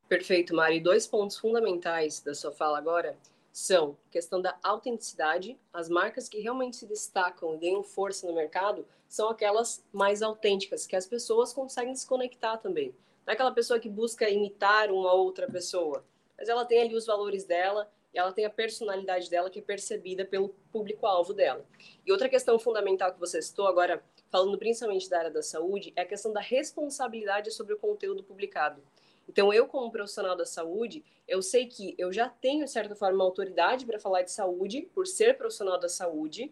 [0.09, 0.79] Perfeito, Mari.
[0.79, 3.15] Dois pontos fundamentais da sua fala agora
[3.51, 5.59] são questão da autenticidade.
[5.73, 10.85] As marcas que realmente se destacam e ganham força no mercado são aquelas mais autênticas,
[10.85, 12.93] que as pessoas conseguem se conectar também.
[13.25, 16.05] Não é aquela pessoa que busca imitar uma outra pessoa,
[16.37, 19.61] mas ela tem ali os valores dela e ela tem a personalidade dela que é
[19.61, 21.65] percebida pelo público-alvo dela.
[22.05, 26.01] E outra questão fundamental que você citou agora, falando principalmente da área da saúde, é
[26.01, 28.81] a questão da responsabilidade sobre o conteúdo publicado.
[29.29, 33.23] Então, eu, como profissional da saúde, eu sei que eu já tenho, de certa forma,
[33.23, 36.51] autoridade para falar de saúde, por ser profissional da saúde,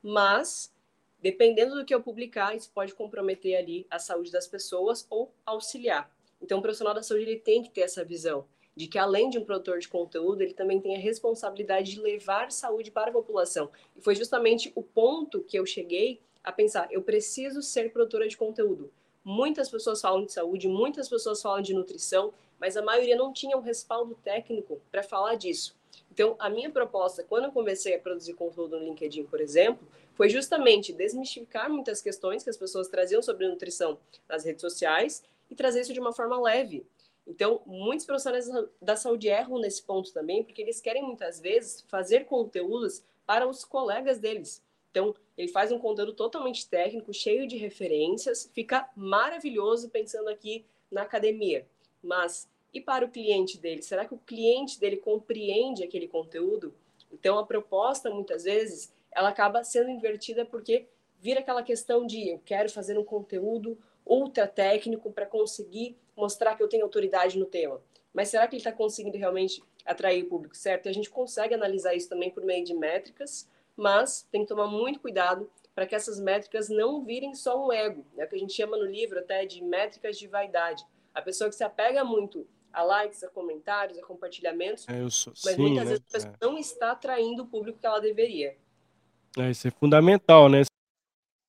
[0.00, 0.72] mas,
[1.20, 6.08] dependendo do que eu publicar, isso pode comprometer ali a saúde das pessoas ou auxiliar.
[6.40, 8.46] Então, o profissional da saúde ele tem que ter essa visão
[8.76, 12.52] de que além de um produtor de conteúdo, ele também tem a responsabilidade de levar
[12.52, 13.68] saúde para a população.
[13.96, 18.36] E foi justamente o ponto que eu cheguei a pensar, eu preciso ser produtora de
[18.36, 18.92] conteúdo.
[19.24, 23.56] Muitas pessoas falam de saúde, muitas pessoas falam de nutrição, mas a maioria não tinha
[23.56, 25.74] um respaldo técnico para falar disso.
[26.10, 30.28] Então, a minha proposta, quando eu comecei a produzir conteúdo no LinkedIn, por exemplo, foi
[30.28, 33.98] justamente desmistificar muitas questões que as pessoas traziam sobre nutrição
[34.28, 36.84] nas redes sociais e trazer isso de uma forma leve.
[37.26, 38.50] Então, muitos profissionais
[38.80, 43.64] da saúde erram nesse ponto também, porque eles querem muitas vezes fazer conteúdos para os
[43.64, 44.62] colegas deles.
[44.92, 51.02] Então, ele faz um conteúdo totalmente técnico, cheio de referências, fica maravilhoso pensando aqui na
[51.02, 51.66] academia.
[52.02, 53.82] Mas e para o cliente dele?
[53.82, 56.74] Será que o cliente dele compreende aquele conteúdo?
[57.10, 60.86] Então, a proposta, muitas vezes, ela acaba sendo invertida porque
[61.20, 66.62] vira aquela questão de eu quero fazer um conteúdo ultra técnico para conseguir mostrar que
[66.62, 67.80] eu tenho autoridade no tema.
[68.12, 70.86] Mas será que ele está conseguindo realmente atrair o público certo?
[70.86, 74.66] E a gente consegue analisar isso também por meio de métricas, mas tem que tomar
[74.66, 78.24] muito cuidado para que essas métricas não virem só um ego, é né?
[78.24, 80.84] o que a gente chama no livro até de métricas de vaidade.
[81.14, 85.54] A pessoa que se apega muito a likes, a comentários, a compartilhamentos, é, sou, mas
[85.54, 85.90] sim, muitas né?
[85.90, 86.44] vezes a pessoa é.
[86.44, 88.56] não está atraindo o público que ela deveria.
[89.38, 90.62] É, isso é fundamental, né?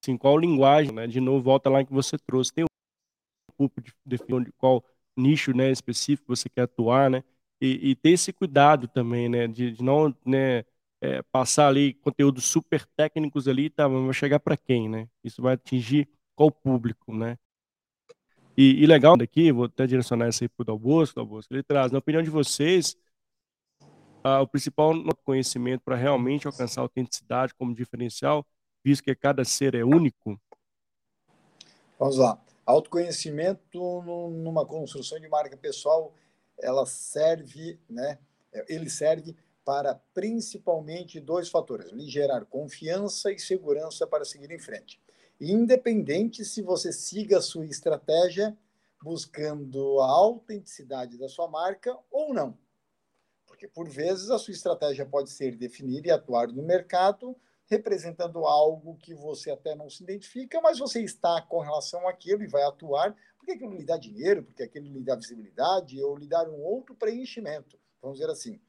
[0.04, 1.08] Assim, qual linguagem, né?
[1.08, 2.54] De novo, volta lá que você trouxe.
[2.54, 4.84] Tem um público de definir qual
[5.16, 7.24] nicho, né, específico você quer atuar, né?
[7.62, 9.48] E, e ter esse cuidado também, né?
[9.48, 10.66] De, de não, né?
[11.06, 13.90] É, passar ali conteúdos super técnicos ali, tá?
[13.90, 15.10] Mas vai chegar para quem, né?
[15.22, 17.38] Isso vai atingir qual público, né?
[18.56, 21.92] E, e legal daqui, vou até direcionar essa aí para o Dalbosco, Dalbosco, ele traz,
[21.92, 22.96] na opinião de vocês,
[24.24, 24.94] ah, o principal
[25.26, 28.46] conhecimento para realmente alcançar a autenticidade como diferencial,
[28.82, 30.40] visto que cada ser é único?
[32.00, 32.40] Vamos lá.
[32.66, 34.02] Autoconhecimento
[34.32, 36.14] numa construção de marca pessoal,
[36.58, 38.18] ela serve, né?
[38.70, 39.36] Ele serve
[39.66, 45.02] para principalmente dois fatores: lhe gerar confiança e segurança para seguir em frente
[45.40, 48.58] independente se você siga a sua estratégia
[49.02, 52.58] buscando a autenticidade da sua marca ou não.
[53.46, 57.36] Porque, por vezes, a sua estratégia pode ser definir e atuar no mercado
[57.66, 62.48] representando algo que você até não se identifica, mas você está com relação àquilo e
[62.48, 66.44] vai atuar porque aquilo lhe dá dinheiro, porque aquilo lhe dá visibilidade ou lhe dá
[66.44, 68.62] um outro preenchimento, vamos dizer assim.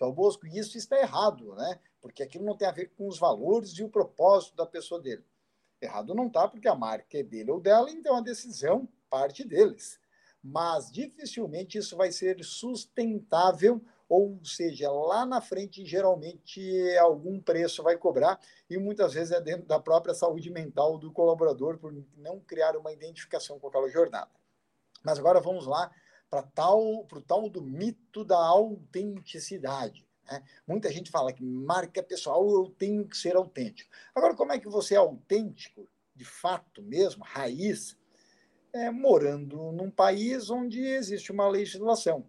[0.00, 1.78] Então, Bosco, isso está errado, né?
[2.00, 5.22] Porque aquilo não tem a ver com os valores e o propósito da pessoa dele.
[5.78, 10.00] Errado não está, porque a marca é dele ou dela, então a decisão parte deles.
[10.42, 17.98] Mas dificilmente isso vai ser sustentável, ou seja, lá na frente, geralmente algum preço vai
[17.98, 18.40] cobrar,
[18.70, 22.90] e muitas vezes é dentro da própria saúde mental do colaborador, por não criar uma
[22.90, 24.30] identificação com aquela jornada.
[25.04, 25.90] Mas agora vamos lá
[26.30, 30.06] para tal, o tal do mito da autenticidade.
[30.30, 30.42] Né?
[30.66, 33.90] Muita gente fala que marca pessoal eu tenho que ser autêntico.
[34.14, 37.98] Agora, como é que você é autêntico, de fato mesmo, raiz,
[38.72, 42.24] é, morando num país onde existe uma legislação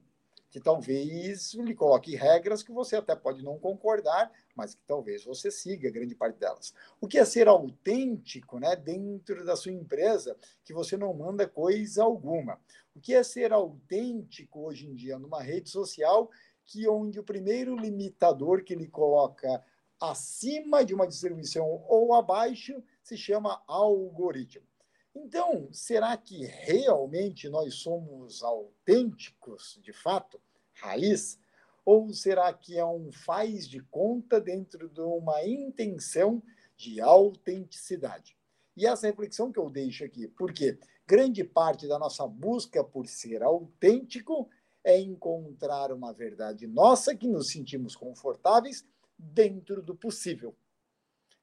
[0.52, 4.30] que talvez lhe coloque regras que você até pode não concordar,
[4.62, 6.72] mas que talvez você siga grande parte delas.
[7.00, 12.04] O que é ser autêntico né, dentro da sua empresa, que você não manda coisa
[12.04, 12.62] alguma?
[12.96, 16.30] O que é ser autêntico hoje em dia numa rede social
[16.64, 19.66] que onde o primeiro limitador que ele coloca
[20.00, 24.68] acima de uma distribuição ou abaixo se chama algoritmo.
[25.16, 30.40] Então, será que realmente nós somos autênticos, de fato,
[30.76, 31.40] raiz?
[31.84, 36.42] Ou será que é um faz de conta dentro de uma intenção
[36.78, 38.38] de autenticidade?
[38.76, 43.44] E essa reflexão que eu deixo aqui, porque grande parte da nossa busca por ser
[43.44, 44.50] autêntico
[44.84, 48.86] é encontrar uma verdade nossa que nos sentimos confortáveis
[49.18, 50.56] dentro do possível.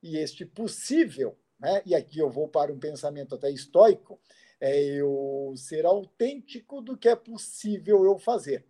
[0.02, 4.18] E este possível, né, e aqui eu vou para um pensamento até estoico,
[4.60, 8.64] é eu ser autêntico do que é possível eu fazer.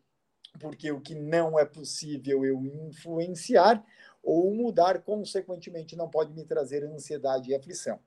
[0.58, 3.84] Porque o que não é possível eu influenciar
[4.22, 7.98] ou mudar, consequentemente, não pode me trazer ansiedade e aflição.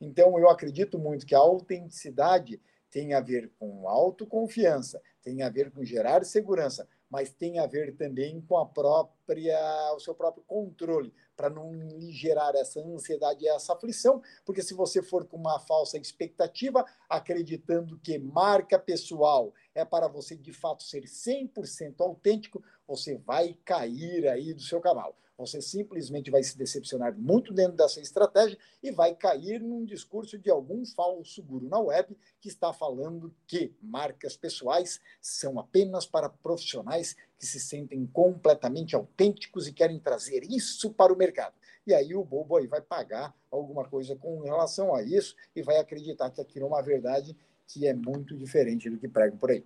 [0.00, 5.70] Então, eu acredito muito que a autenticidade tem a ver com autoconfiança, tem a ver
[5.70, 11.12] com gerar segurança, mas tem a ver também com a própria, o seu próprio controle,
[11.36, 15.58] para não lhe gerar essa ansiedade e essa aflição, porque se você for com uma
[15.58, 23.16] falsa expectativa, acreditando que marca pessoal é para você de fato ser 100% autêntico, você
[23.16, 25.14] vai cair aí do seu cavalo.
[25.40, 30.50] Você simplesmente vai se decepcionar muito dentro dessa estratégia e vai cair num discurso de
[30.50, 37.16] algum falso guru na web que está falando que marcas pessoais são apenas para profissionais
[37.38, 41.54] que se sentem completamente autênticos e querem trazer isso para o mercado.
[41.86, 45.78] E aí o bobo aí vai pagar alguma coisa com relação a isso e vai
[45.78, 47.34] acreditar que aquilo é uma verdade
[47.66, 49.64] que é muito diferente do que pregam por aí.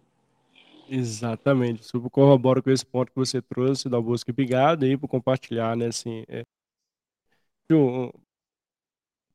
[0.89, 1.85] Exatamente.
[1.85, 5.87] Super corroboro com esse ponto que você trouxe da busca obrigado aí por compartilhar, né?
[5.87, 6.45] Assim, é,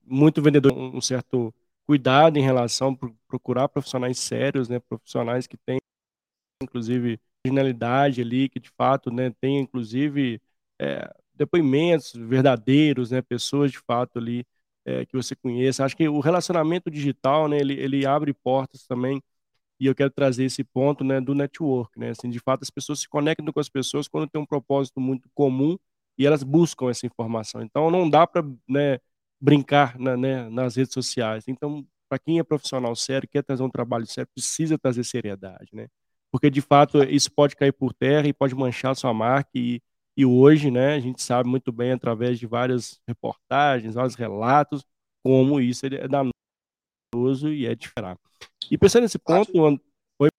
[0.06, 1.54] muito vendedor um certo
[1.86, 4.80] cuidado em relação a procurar profissionais sérios, né?
[4.80, 5.80] Profissionais que têm,
[6.64, 9.32] inclusive, originalidade ali, que de fato, né?
[9.42, 10.42] Tem, inclusive,
[10.80, 13.22] é, depoimentos verdadeiros, né?
[13.22, 14.46] Pessoas de fato ali
[14.86, 15.86] é, que você conheça.
[15.86, 17.60] Acho que o relacionamento digital, né?
[17.60, 19.22] Ele, ele abre portas também
[19.80, 22.10] e eu quero trazer esse ponto né, do network, né?
[22.10, 25.30] Assim, de fato, as pessoas se conectam com as pessoas quando tem um propósito muito
[25.34, 25.78] comum
[26.18, 27.62] e elas buscam essa informação.
[27.62, 29.00] Então, não dá para né,
[29.40, 31.46] brincar na, né, nas redes sociais.
[31.48, 35.88] Então, para quem é profissional sério, quer trazer um trabalho sério, precisa trazer seriedade, né?
[36.32, 39.82] Porque, de fato, isso pode cair por terra e pode manchar sua marca e,
[40.18, 44.84] e hoje, né, a gente sabe muito bem, através de várias reportagens, vários relatos,
[45.24, 46.34] como isso é danoso
[47.16, 48.20] e é diferente.
[48.70, 49.52] E pensando nesse ponto,
[50.20, 50.30] Oi,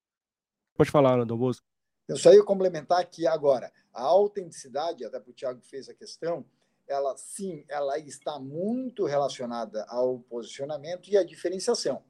[0.77, 1.67] pode falar, Dom Bosco.
[2.09, 6.45] Eu só ia complementar que agora, a autenticidade, até para o Tiago fez a questão,
[6.89, 12.03] ela sim, ela está muito relacionada ao posicionamento e à diferenciação.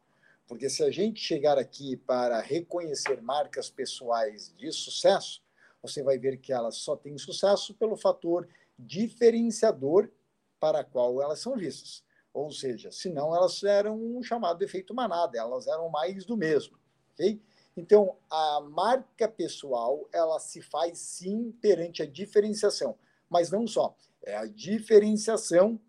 [0.46, 5.42] Porque se a gente chegar aqui para reconhecer marcas pessoais de sucesso,
[5.82, 8.48] você vai ver que elas só têm sucesso pelo fator
[8.78, 10.10] diferenciador
[10.58, 12.02] para qual elas são vistas.
[12.32, 16.78] Ou seja, senão elas eram um chamado efeito manada, elas eram mais do mesmo.
[17.12, 17.40] Okay?
[17.76, 22.96] Então, a marca pessoal, ela se faz sim perante a diferenciação,
[23.28, 23.96] mas não só.
[24.22, 25.80] É a diferenciação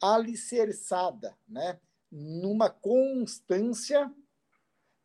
[0.00, 1.78] alicerçada, né?
[2.10, 4.12] numa constância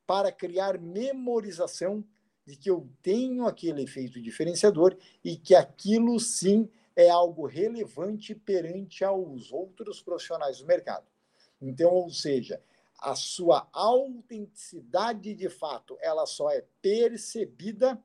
[0.05, 2.05] para criar memorização
[2.45, 6.69] de que eu tenho aquele efeito diferenciador e que aquilo sim
[6.99, 11.07] é algo relevante perante aos outros profissionais do mercado.
[11.61, 12.61] Então, ou seja,
[12.99, 17.97] a sua autenticidade de fato, ela só é percebida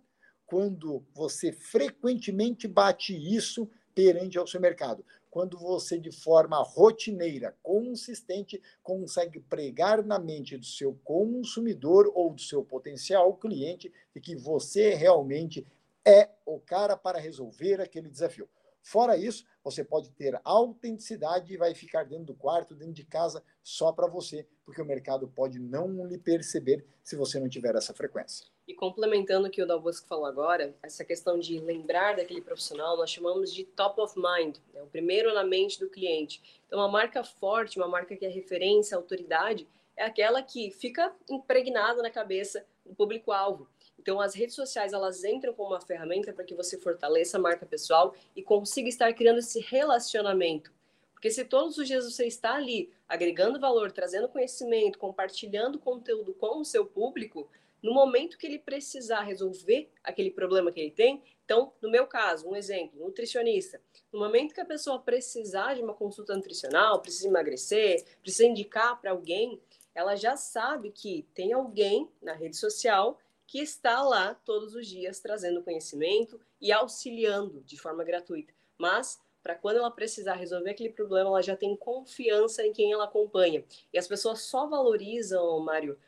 [0.47, 5.05] quando você frequentemente bate isso perante ao seu mercado.
[5.29, 12.41] Quando você, de forma rotineira, consistente, consegue pregar na mente do seu consumidor ou do
[12.41, 15.67] seu potencial cliente de que você realmente
[16.05, 18.49] é o cara para resolver aquele desafio.
[18.85, 23.43] Fora isso, você pode ter autenticidade e vai ficar dentro do quarto, dentro de casa,
[23.63, 27.95] só para você, porque o mercado pode não lhe perceber se você não tiver essa
[27.95, 28.47] frequência.
[28.69, 33.11] E complementando o que o Dalbosco falou agora, essa questão de lembrar daquele profissional, nós
[33.11, 34.83] chamamos de top of mind, né?
[34.83, 36.43] o primeiro na mente do cliente.
[36.67, 39.67] Então, uma marca forte, uma marca que é referência, autoridade,
[39.97, 43.67] é aquela que fica impregnada na cabeça do público-alvo.
[44.05, 47.65] Então, as redes sociais elas entram como uma ferramenta para que você fortaleça a marca
[47.65, 50.71] pessoal e consiga estar criando esse relacionamento.
[51.15, 56.61] Porque se todos os dias você está ali agregando valor, trazendo conhecimento, compartilhando conteúdo com
[56.61, 57.49] o seu público,
[57.83, 62.47] no momento que ele precisar resolver aquele problema que ele tem, então, no meu caso,
[62.47, 63.81] um exemplo, nutricionista,
[64.13, 69.13] no momento que a pessoa precisar de uma consulta nutricional, precisa emagrecer, precisa indicar para
[69.13, 69.59] alguém,
[69.95, 75.21] ela já sabe que tem alguém na rede social que está lá todos os dias
[75.21, 78.53] trazendo conhecimento e auxiliando de forma gratuita.
[78.79, 83.05] Mas para quando ela precisar resolver aquele problema, ela já tem confiança em quem ela
[83.05, 83.63] acompanha.
[83.93, 85.99] E as pessoas só valorizam, Mário,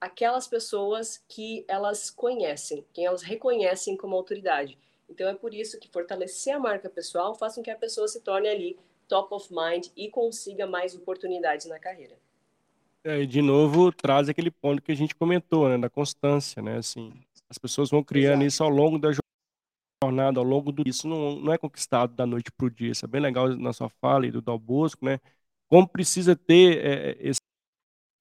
[0.00, 4.78] aquelas pessoas que elas conhecem, quem elas reconhecem como autoridade.
[5.08, 8.20] Então é por isso que fortalecer a marca pessoal faz com que a pessoa se
[8.20, 8.78] torne ali
[9.08, 12.16] top of mind e consiga mais oportunidades na carreira.
[13.06, 17.12] É, de novo traz aquele ponto que a gente comentou, né, da constância, né, assim,
[17.50, 18.46] as pessoas vão criando Exato.
[18.46, 19.10] isso ao longo da
[20.02, 23.04] jornada, ao longo do isso não, não é conquistado da noite para o dia, isso
[23.04, 25.18] é bem legal na sua fala e do Dal Bosco, né,
[25.68, 27.40] como precisa ter é, esse,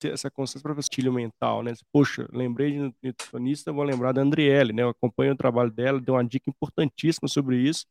[0.03, 4.73] essa constância para o estilo mental, né, poxa, lembrei de nutricionista, vou lembrar da Andriele,
[4.73, 7.85] né, eu acompanho o trabalho dela, deu uma dica importantíssima sobre isso,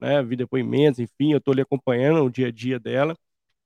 [0.00, 3.16] né, vi depoimentos, enfim, eu estou ali acompanhando o dia a dia dela,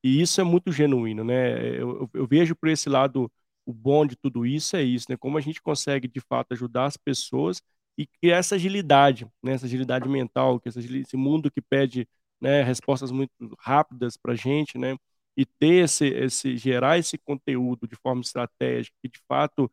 [0.02, 1.76] e isso é muito genuíno, né?
[1.78, 3.30] Eu, eu, vejo por esse lado
[3.66, 5.16] o bom de tudo isso é isso, né?
[5.16, 7.62] Como a gente consegue de fato ajudar as pessoas
[7.98, 9.52] e criar essa agilidade, né?
[9.52, 12.08] Essa agilidade mental, que esse mundo que pede
[12.40, 14.96] né, respostas muito rápidas para a gente, né,
[15.36, 19.70] e ter esse, esse, gerar esse conteúdo de forma estratégica, que de fato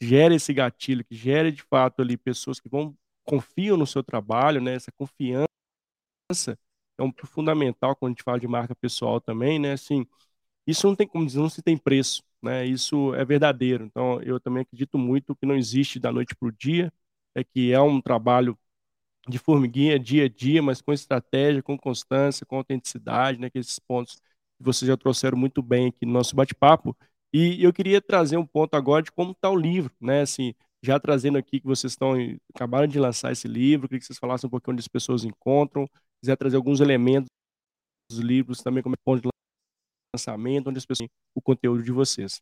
[0.00, 4.60] gere esse gatilho, que gere de fato ali pessoas que vão confiam no seu trabalho,
[4.60, 5.48] né, essa confiança
[7.00, 10.06] é um fundamental quando a gente fala de marca pessoal também, né, assim,
[10.66, 14.40] isso não tem como dizer, não se tem preço, né, isso é verdadeiro, então eu
[14.40, 16.92] também acredito muito que não existe da noite para o dia,
[17.34, 18.58] é que é um trabalho
[19.28, 23.78] de formiguinha, dia a dia, mas com estratégia, com constância, com autenticidade, né, que esses
[23.78, 26.96] pontos que vocês já trouxeram muito bem aqui no nosso bate-papo.
[27.32, 30.98] E eu queria trazer um ponto agora de como está o livro, né, assim, já
[30.98, 32.14] trazendo aqui que vocês estão
[32.54, 35.88] acabaram de lançar esse livro, queria que vocês falassem um pouquinho onde as pessoas encontram,
[36.22, 37.28] quiser trazer alguns elementos
[38.10, 39.28] dos livros também como é ponto de
[40.14, 42.40] lançamento, onde as pessoas o conteúdo de vocês.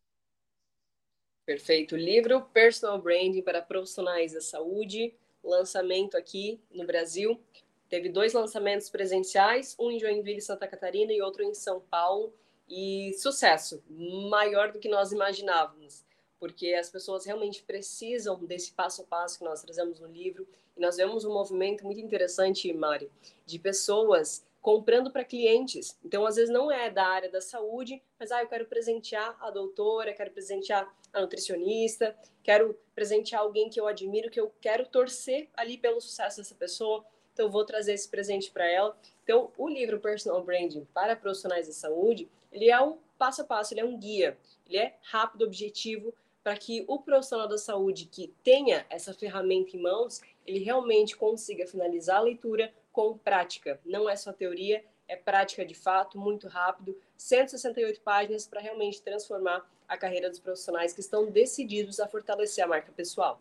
[1.47, 1.97] Perfeito.
[1.97, 7.41] Livro Personal Branding para Profissionais da Saúde, lançamento aqui no Brasil.
[7.89, 12.35] Teve dois lançamentos presenciais, um em Joinville, Santa Catarina e outro em São Paulo.
[12.68, 13.83] E sucesso,
[14.29, 16.05] maior do que nós imaginávamos,
[16.39, 20.47] porque as pessoas realmente precisam desse passo a passo que nós trazemos no livro.
[20.76, 23.11] E nós vemos um movimento muito interessante, Mari,
[23.45, 25.97] de pessoas comprando para clientes.
[26.05, 29.51] Então, às vezes, não é da área da saúde, mas ah, eu quero presentear a
[29.51, 35.49] doutora, quero presentear a nutricionista, quero presentear alguém que eu admiro, que eu quero torcer
[35.55, 37.05] ali pelo sucesso dessa pessoa.
[37.32, 38.97] Então, eu vou trazer esse presente para ela.
[39.24, 43.74] Então, o livro Personal Branding para profissionais da saúde, ele é um passo a passo,
[43.74, 44.36] ele é um guia.
[44.66, 46.14] Ele é rápido, objetivo,
[46.49, 51.66] para que o profissional da saúde que tenha essa ferramenta em mãos, ele realmente consiga
[51.66, 53.78] finalizar a leitura com prática.
[53.84, 56.99] Não é só teoria, é prática de fato, muito rápido.
[57.18, 62.66] 168 páginas para realmente transformar a carreira dos profissionais que estão decididos a fortalecer a
[62.66, 63.38] marca pessoal.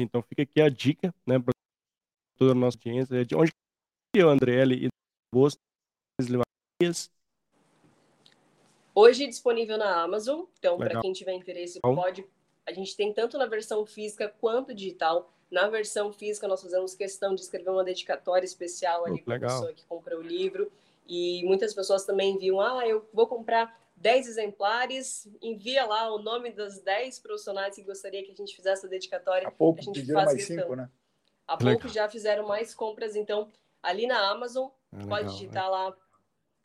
[0.00, 1.54] Então fica aqui a dica, né, para
[2.36, 3.52] toda a nossa audiência, de onde
[4.16, 4.88] o Andrelli e
[5.32, 5.56] Boas
[8.94, 12.26] Hoje disponível na Amazon, então para quem tiver interesse pode.
[12.66, 15.32] A gente tem tanto na versão física quanto digital.
[15.50, 19.72] Na versão física, nós fazemos questão de escrever uma dedicatória especial ali para a pessoa
[19.72, 20.70] que comprou o livro.
[21.08, 26.52] E muitas pessoas também enviam, ah, eu vou comprar 10 exemplares, envia lá o nome
[26.52, 29.48] das 10 profissionais que gostaria que a gente fizesse a dedicatória.
[29.48, 30.56] Há pouco a gente pediram mais questão.
[30.56, 30.88] cinco, né?
[31.46, 33.50] Há pouco já fizeram mais compras, então,
[33.82, 35.68] ali na Amazon, é pode legal, digitar é.
[35.68, 35.96] lá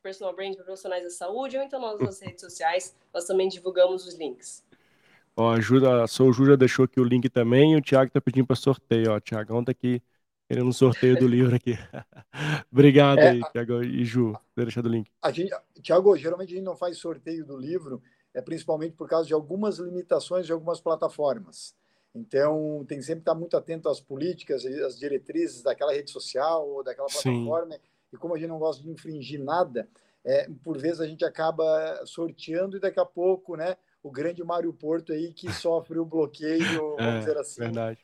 [0.05, 4.05] Personal Brand para profissionais da saúde ou então nas nossas redes sociais, nós também divulgamos
[4.05, 4.63] os links.
[5.35, 8.45] Ó, ajuda, a Sou Júlia deixou aqui o link também e o Thiago tá pedindo
[8.45, 9.19] para sorteio, ó.
[9.19, 9.99] Tiagão tá aqui
[10.47, 11.73] querendo um sorteio do livro aqui.
[12.71, 15.09] Obrigado é, aí, Thiago e Ju, por deixar do link.
[15.23, 15.51] A gente,
[15.81, 17.99] Thiago, geralmente a gente não faz sorteio do livro,
[18.31, 21.75] é principalmente por causa de algumas limitações de algumas plataformas.
[22.13, 26.83] Então, tem sempre que estar muito atento às políticas, às diretrizes daquela rede social ou
[26.83, 27.73] daquela plataforma.
[27.73, 27.94] Sim.
[28.15, 29.87] E como a gente não gosta de infringir nada,
[30.23, 34.71] é, por vezes a gente acaba sorteando e daqui a pouco, né, o grande Mário
[34.71, 37.63] Porto aí que sofre o bloqueio, vamos é, dizer assim,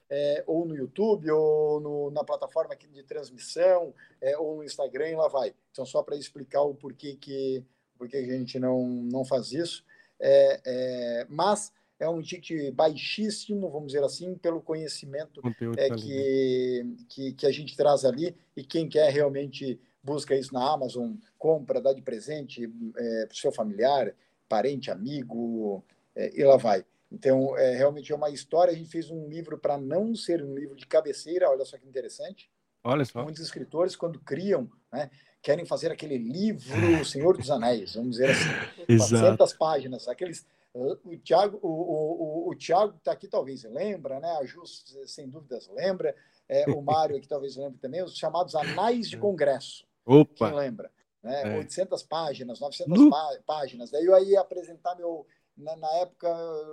[0.10, 5.16] é, ou no YouTube, ou no, na plataforma de transmissão, é, ou no Instagram, e
[5.16, 5.54] lá vai.
[5.72, 7.64] Então, só para explicar o porquê que,
[7.98, 9.84] porquê que a gente não, não faz isso.
[10.20, 15.40] É, é, mas é um ticket baixíssimo, vamos dizer assim, pelo conhecimento
[15.78, 20.54] é, tá que, que, que a gente traz ali, e quem quer realmente busca isso
[20.54, 22.64] na Amazon, compra, dá de presente
[22.98, 24.14] é, para o seu familiar,
[24.48, 25.84] parente, amigo,
[26.16, 26.86] é, e lá vai.
[27.12, 28.72] Então, é, realmente é uma história.
[28.72, 31.88] A gente fez um livro para não ser um livro de cabeceira, olha só que
[31.88, 32.50] interessante.
[32.84, 33.22] Olha só.
[33.24, 38.50] Muitos escritores, quando criam, né, querem fazer aquele livro Senhor dos Anéis, vamos dizer assim,
[38.88, 39.22] Exato.
[39.38, 44.38] 400 páginas, aqueles o Tiago o, o, o Thiago está aqui talvez lembra, né?
[44.40, 44.64] A Ju
[45.06, 46.16] sem dúvidas lembra,
[46.48, 49.86] é, o Mário aqui talvez lembre também, os chamados anais de congresso.
[50.06, 50.50] Opa.
[50.50, 50.92] Quem lembra?
[51.24, 51.56] né?
[51.56, 51.58] É.
[51.58, 53.10] 800 páginas, 900 uh!
[53.46, 53.92] páginas.
[53.92, 55.26] Daí eu ia apresentar meu,
[55.56, 56.28] na, na, época,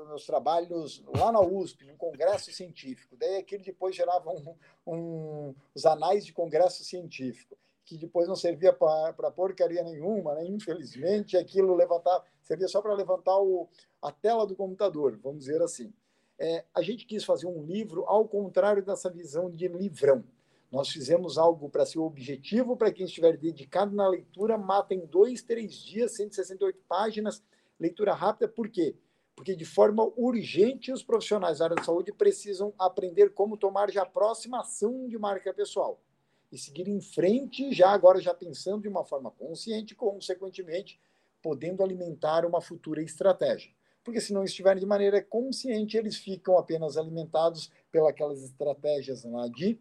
[0.09, 3.17] meus trabalhos lá na USP, num congresso científico.
[3.17, 4.55] Daí aquilo depois gerava um,
[4.87, 10.47] um, os anais de congresso científico, que depois não servia para porcaria nenhuma, né?
[10.47, 13.69] infelizmente, aquilo levantava, servia só para levantar o,
[14.03, 15.93] a tela do computador, vamos dizer assim.
[16.41, 20.25] É, a gente quis fazer um livro ao contrário dessa visão de livrão.
[20.71, 25.43] Nós fizemos algo para ser objetivo para quem estiver dedicado na leitura, mata em dois,
[25.43, 27.43] três dias, 168 páginas,
[27.81, 28.47] leitura rápida.
[28.47, 28.95] Por quê?
[29.35, 34.03] Porque de forma urgente os profissionais da área de saúde precisam aprender como tomar já
[34.03, 36.03] a próxima ação de marca pessoal
[36.51, 41.01] e seguir em frente, já agora já pensando de uma forma consciente, consequentemente
[41.43, 43.71] podendo alimentar uma futura estratégia.
[44.03, 49.79] Porque se não estiverem de maneira consciente, eles ficam apenas alimentados pelas estratégias lá de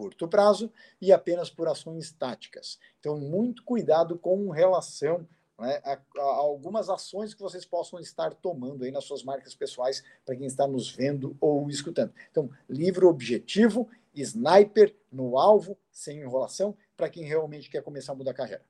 [0.00, 2.78] curto prazo e apenas por ações táticas.
[2.98, 5.28] Então, muito cuidado com relação
[5.58, 10.02] né, a, a, algumas ações que vocês possam estar tomando aí nas suas marcas pessoais
[10.24, 12.14] para quem está nos vendo ou escutando.
[12.30, 18.30] Então, livro objetivo, sniper no alvo, sem enrolação, para quem realmente quer começar a mudar
[18.30, 18.64] a carreira.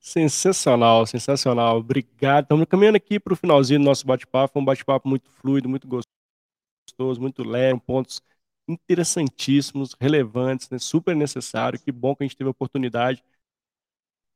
[0.00, 1.76] Sensacional, sensacional.
[1.76, 2.46] Obrigado.
[2.46, 4.54] Estamos caminhando aqui para o finalzinho do nosso bate-papo.
[4.54, 8.20] Foi um bate-papo muito fluido, muito gostoso, muito leve, pontos
[8.68, 10.78] interessantíssimos, relevantes, né?
[10.78, 11.80] super necessário.
[11.80, 13.22] Que bom que a gente teve a oportunidade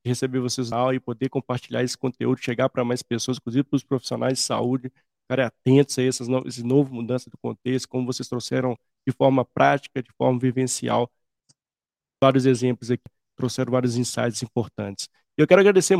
[0.05, 3.83] de receber vocês e poder compartilhar esse conteúdo, chegar para mais pessoas, inclusive para os
[3.83, 8.29] profissionais de saúde, ficarem atentos a essas no esse novo mudança do contexto, como vocês
[8.29, 11.11] trouxeram de forma prática, de forma vivencial,
[12.23, 13.03] vários exemplos aqui,
[13.37, 15.09] trouxeram vários insights importantes.
[15.37, 15.99] Eu quero agradecer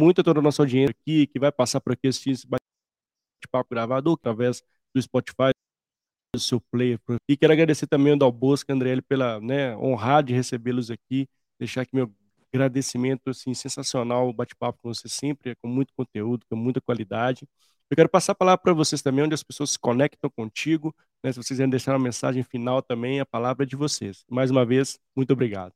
[0.00, 3.68] muito a toda a nossa audiência aqui, que vai passar por aqui assistir esse bate-papo
[3.70, 4.62] gravado através
[4.94, 5.50] do Spotify,
[6.34, 6.98] do seu player.
[7.28, 11.94] E quero agradecer também ao Dalbosco, André, pela né, honrar de recebê-los aqui, deixar aqui
[11.94, 12.12] meu
[12.52, 17.46] agradecimento assim, sensacional, o bate-papo com você sempre, com muito conteúdo, com muita qualidade.
[17.90, 20.94] Eu quero passar a palavra para vocês também, onde as pessoas se conectam contigo.
[21.22, 21.32] Né?
[21.32, 24.24] Se vocês quiserem deixar uma mensagem final também, a palavra é de vocês.
[24.28, 25.72] Mais uma vez, muito obrigado.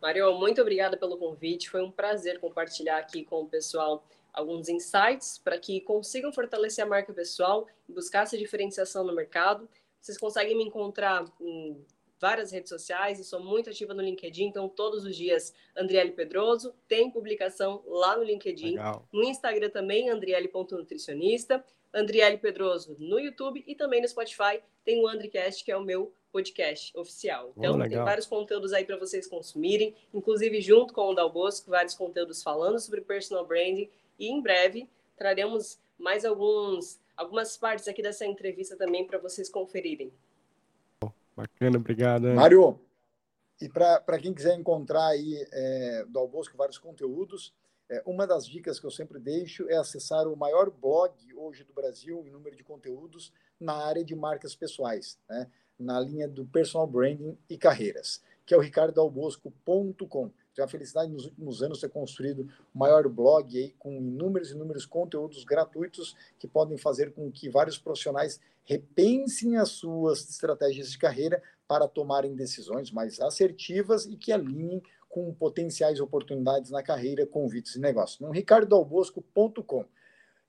[0.00, 1.70] Mario, muito obrigada pelo convite.
[1.70, 6.88] Foi um prazer compartilhar aqui com o pessoal alguns insights para que consigam fortalecer a
[6.88, 9.68] marca pessoal e buscar essa diferenciação no mercado.
[10.00, 11.84] Vocês conseguem me encontrar em
[12.20, 16.74] várias redes sociais e sou muito ativa no LinkedIn, então todos os dias Andriele Pedroso,
[16.88, 19.08] tem publicação lá no LinkedIn, Legal.
[19.12, 21.64] no Instagram também, andriele.nutricionista,
[21.94, 26.12] Andriele Pedroso no YouTube e também no Spotify tem o Andricast, que é o meu
[26.30, 27.52] podcast oficial.
[27.56, 31.70] Então, oh, tem vários conteúdos aí para vocês consumirem, inclusive junto com o Dal Bosco,
[31.70, 33.88] vários conteúdos falando sobre personal branding
[34.18, 40.12] e em breve traremos mais alguns algumas partes aqui dessa entrevista também para vocês conferirem.
[41.36, 42.28] Bacana, obrigado.
[42.28, 42.78] Mário,
[43.60, 47.52] e para quem quiser encontrar aí é, do Albosco vários conteúdos,
[47.88, 51.72] é, uma das dicas que eu sempre deixo é acessar o maior blog hoje do
[51.72, 55.18] Brasil em número de conteúdos na área de marcas pessoais.
[55.28, 55.50] Né?
[55.78, 60.30] na linha do personal branding e carreiras, que é o ricardalbosco.com.
[60.58, 64.54] Tenho a felicidade nos últimos anos ter construído o maior blog aí com inúmeros e
[64.56, 70.98] inúmeros conteúdos gratuitos que podem fazer com que vários profissionais repensem as suas estratégias de
[70.98, 77.76] carreira para tomarem decisões mais assertivas e que alinhem com potenciais oportunidades na carreira, convites
[77.76, 78.18] e negócios.
[78.18, 79.84] No ricardalbosco.com.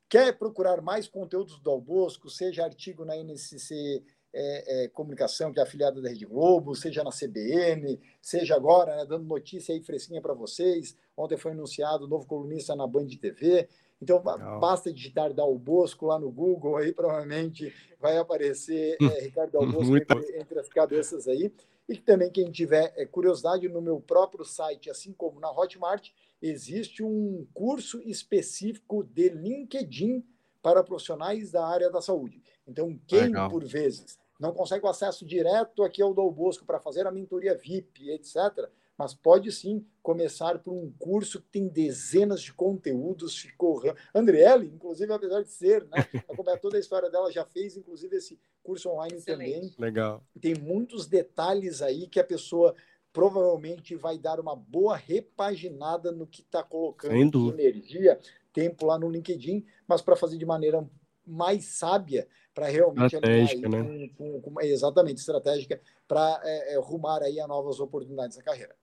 [0.10, 4.04] Quer procurar mais conteúdos do Albosco, seja artigo na NCC
[4.34, 9.06] é, é, Comunicação, que é afiliada da Rede Globo, seja na CBN, seja agora, né,
[9.06, 10.96] dando notícia aí fresquinha para vocês.
[11.18, 13.68] Ontem foi anunciado o novo colunista na Band TV.
[14.02, 14.60] Então, Legal.
[14.60, 19.98] basta digitar Dal Bosco lá no Google, aí provavelmente vai aparecer é, Ricardo Dal Bosco
[19.98, 21.52] entre, entre, as cabeças aí.
[21.88, 26.12] E também, quem tiver é, curiosidade, no meu próprio site, assim como na Hotmart,
[26.42, 30.24] existe um curso específico de LinkedIn
[30.62, 32.42] para profissionais da área da saúde.
[32.70, 33.50] Então, quem, Legal.
[33.50, 37.56] por vezes, não consegue o acesso direto aqui ao Dom Bosco para fazer a mentoria
[37.56, 43.38] VIP, etc., mas pode sim começar por um curso que tem dezenas de conteúdos.
[43.38, 43.82] Ficou.
[44.14, 46.06] Andriele, inclusive, apesar de ser, né?
[46.28, 49.54] Acompanhar toda a história dela, já fez, inclusive, esse curso online Excelente.
[49.54, 49.76] também.
[49.80, 50.22] Legal.
[50.42, 52.76] Tem muitos detalhes aí que a pessoa
[53.14, 58.20] provavelmente vai dar uma boa repaginada no que está colocando energia,
[58.52, 60.86] tempo lá no LinkedIn, mas para fazer de maneira
[61.26, 62.28] mais sábia
[62.60, 64.10] para realmente estratégica, né?
[64.18, 68.76] Com, com, exatamente estratégica para é, é, rumar aí a novas oportunidades na carreira.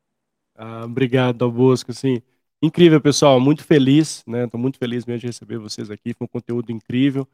[0.54, 1.92] Ah, obrigado, Albosco.
[1.92, 2.22] Sim,
[2.62, 3.38] incrível, pessoal.
[3.38, 4.44] Muito feliz, né?
[4.44, 6.14] Estou muito feliz mesmo de receber vocês aqui.
[6.14, 7.28] Foi um conteúdo incrível.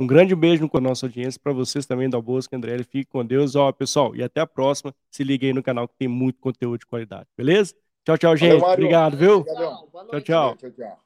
[0.00, 2.78] Um grande beijo com a nossa audiência para vocês também, da Bosca, André.
[2.84, 4.16] Fique com Deus, ó, pessoal.
[4.16, 4.94] E até a próxima.
[5.10, 7.74] Se ligue aí no canal que tem muito conteúdo de qualidade, beleza?
[8.04, 8.60] Tchau, tchau, gente.
[8.60, 9.44] Valeu, Obrigado, viu?
[9.44, 10.56] Tchau, tchau.
[10.56, 11.04] tchau, tchau.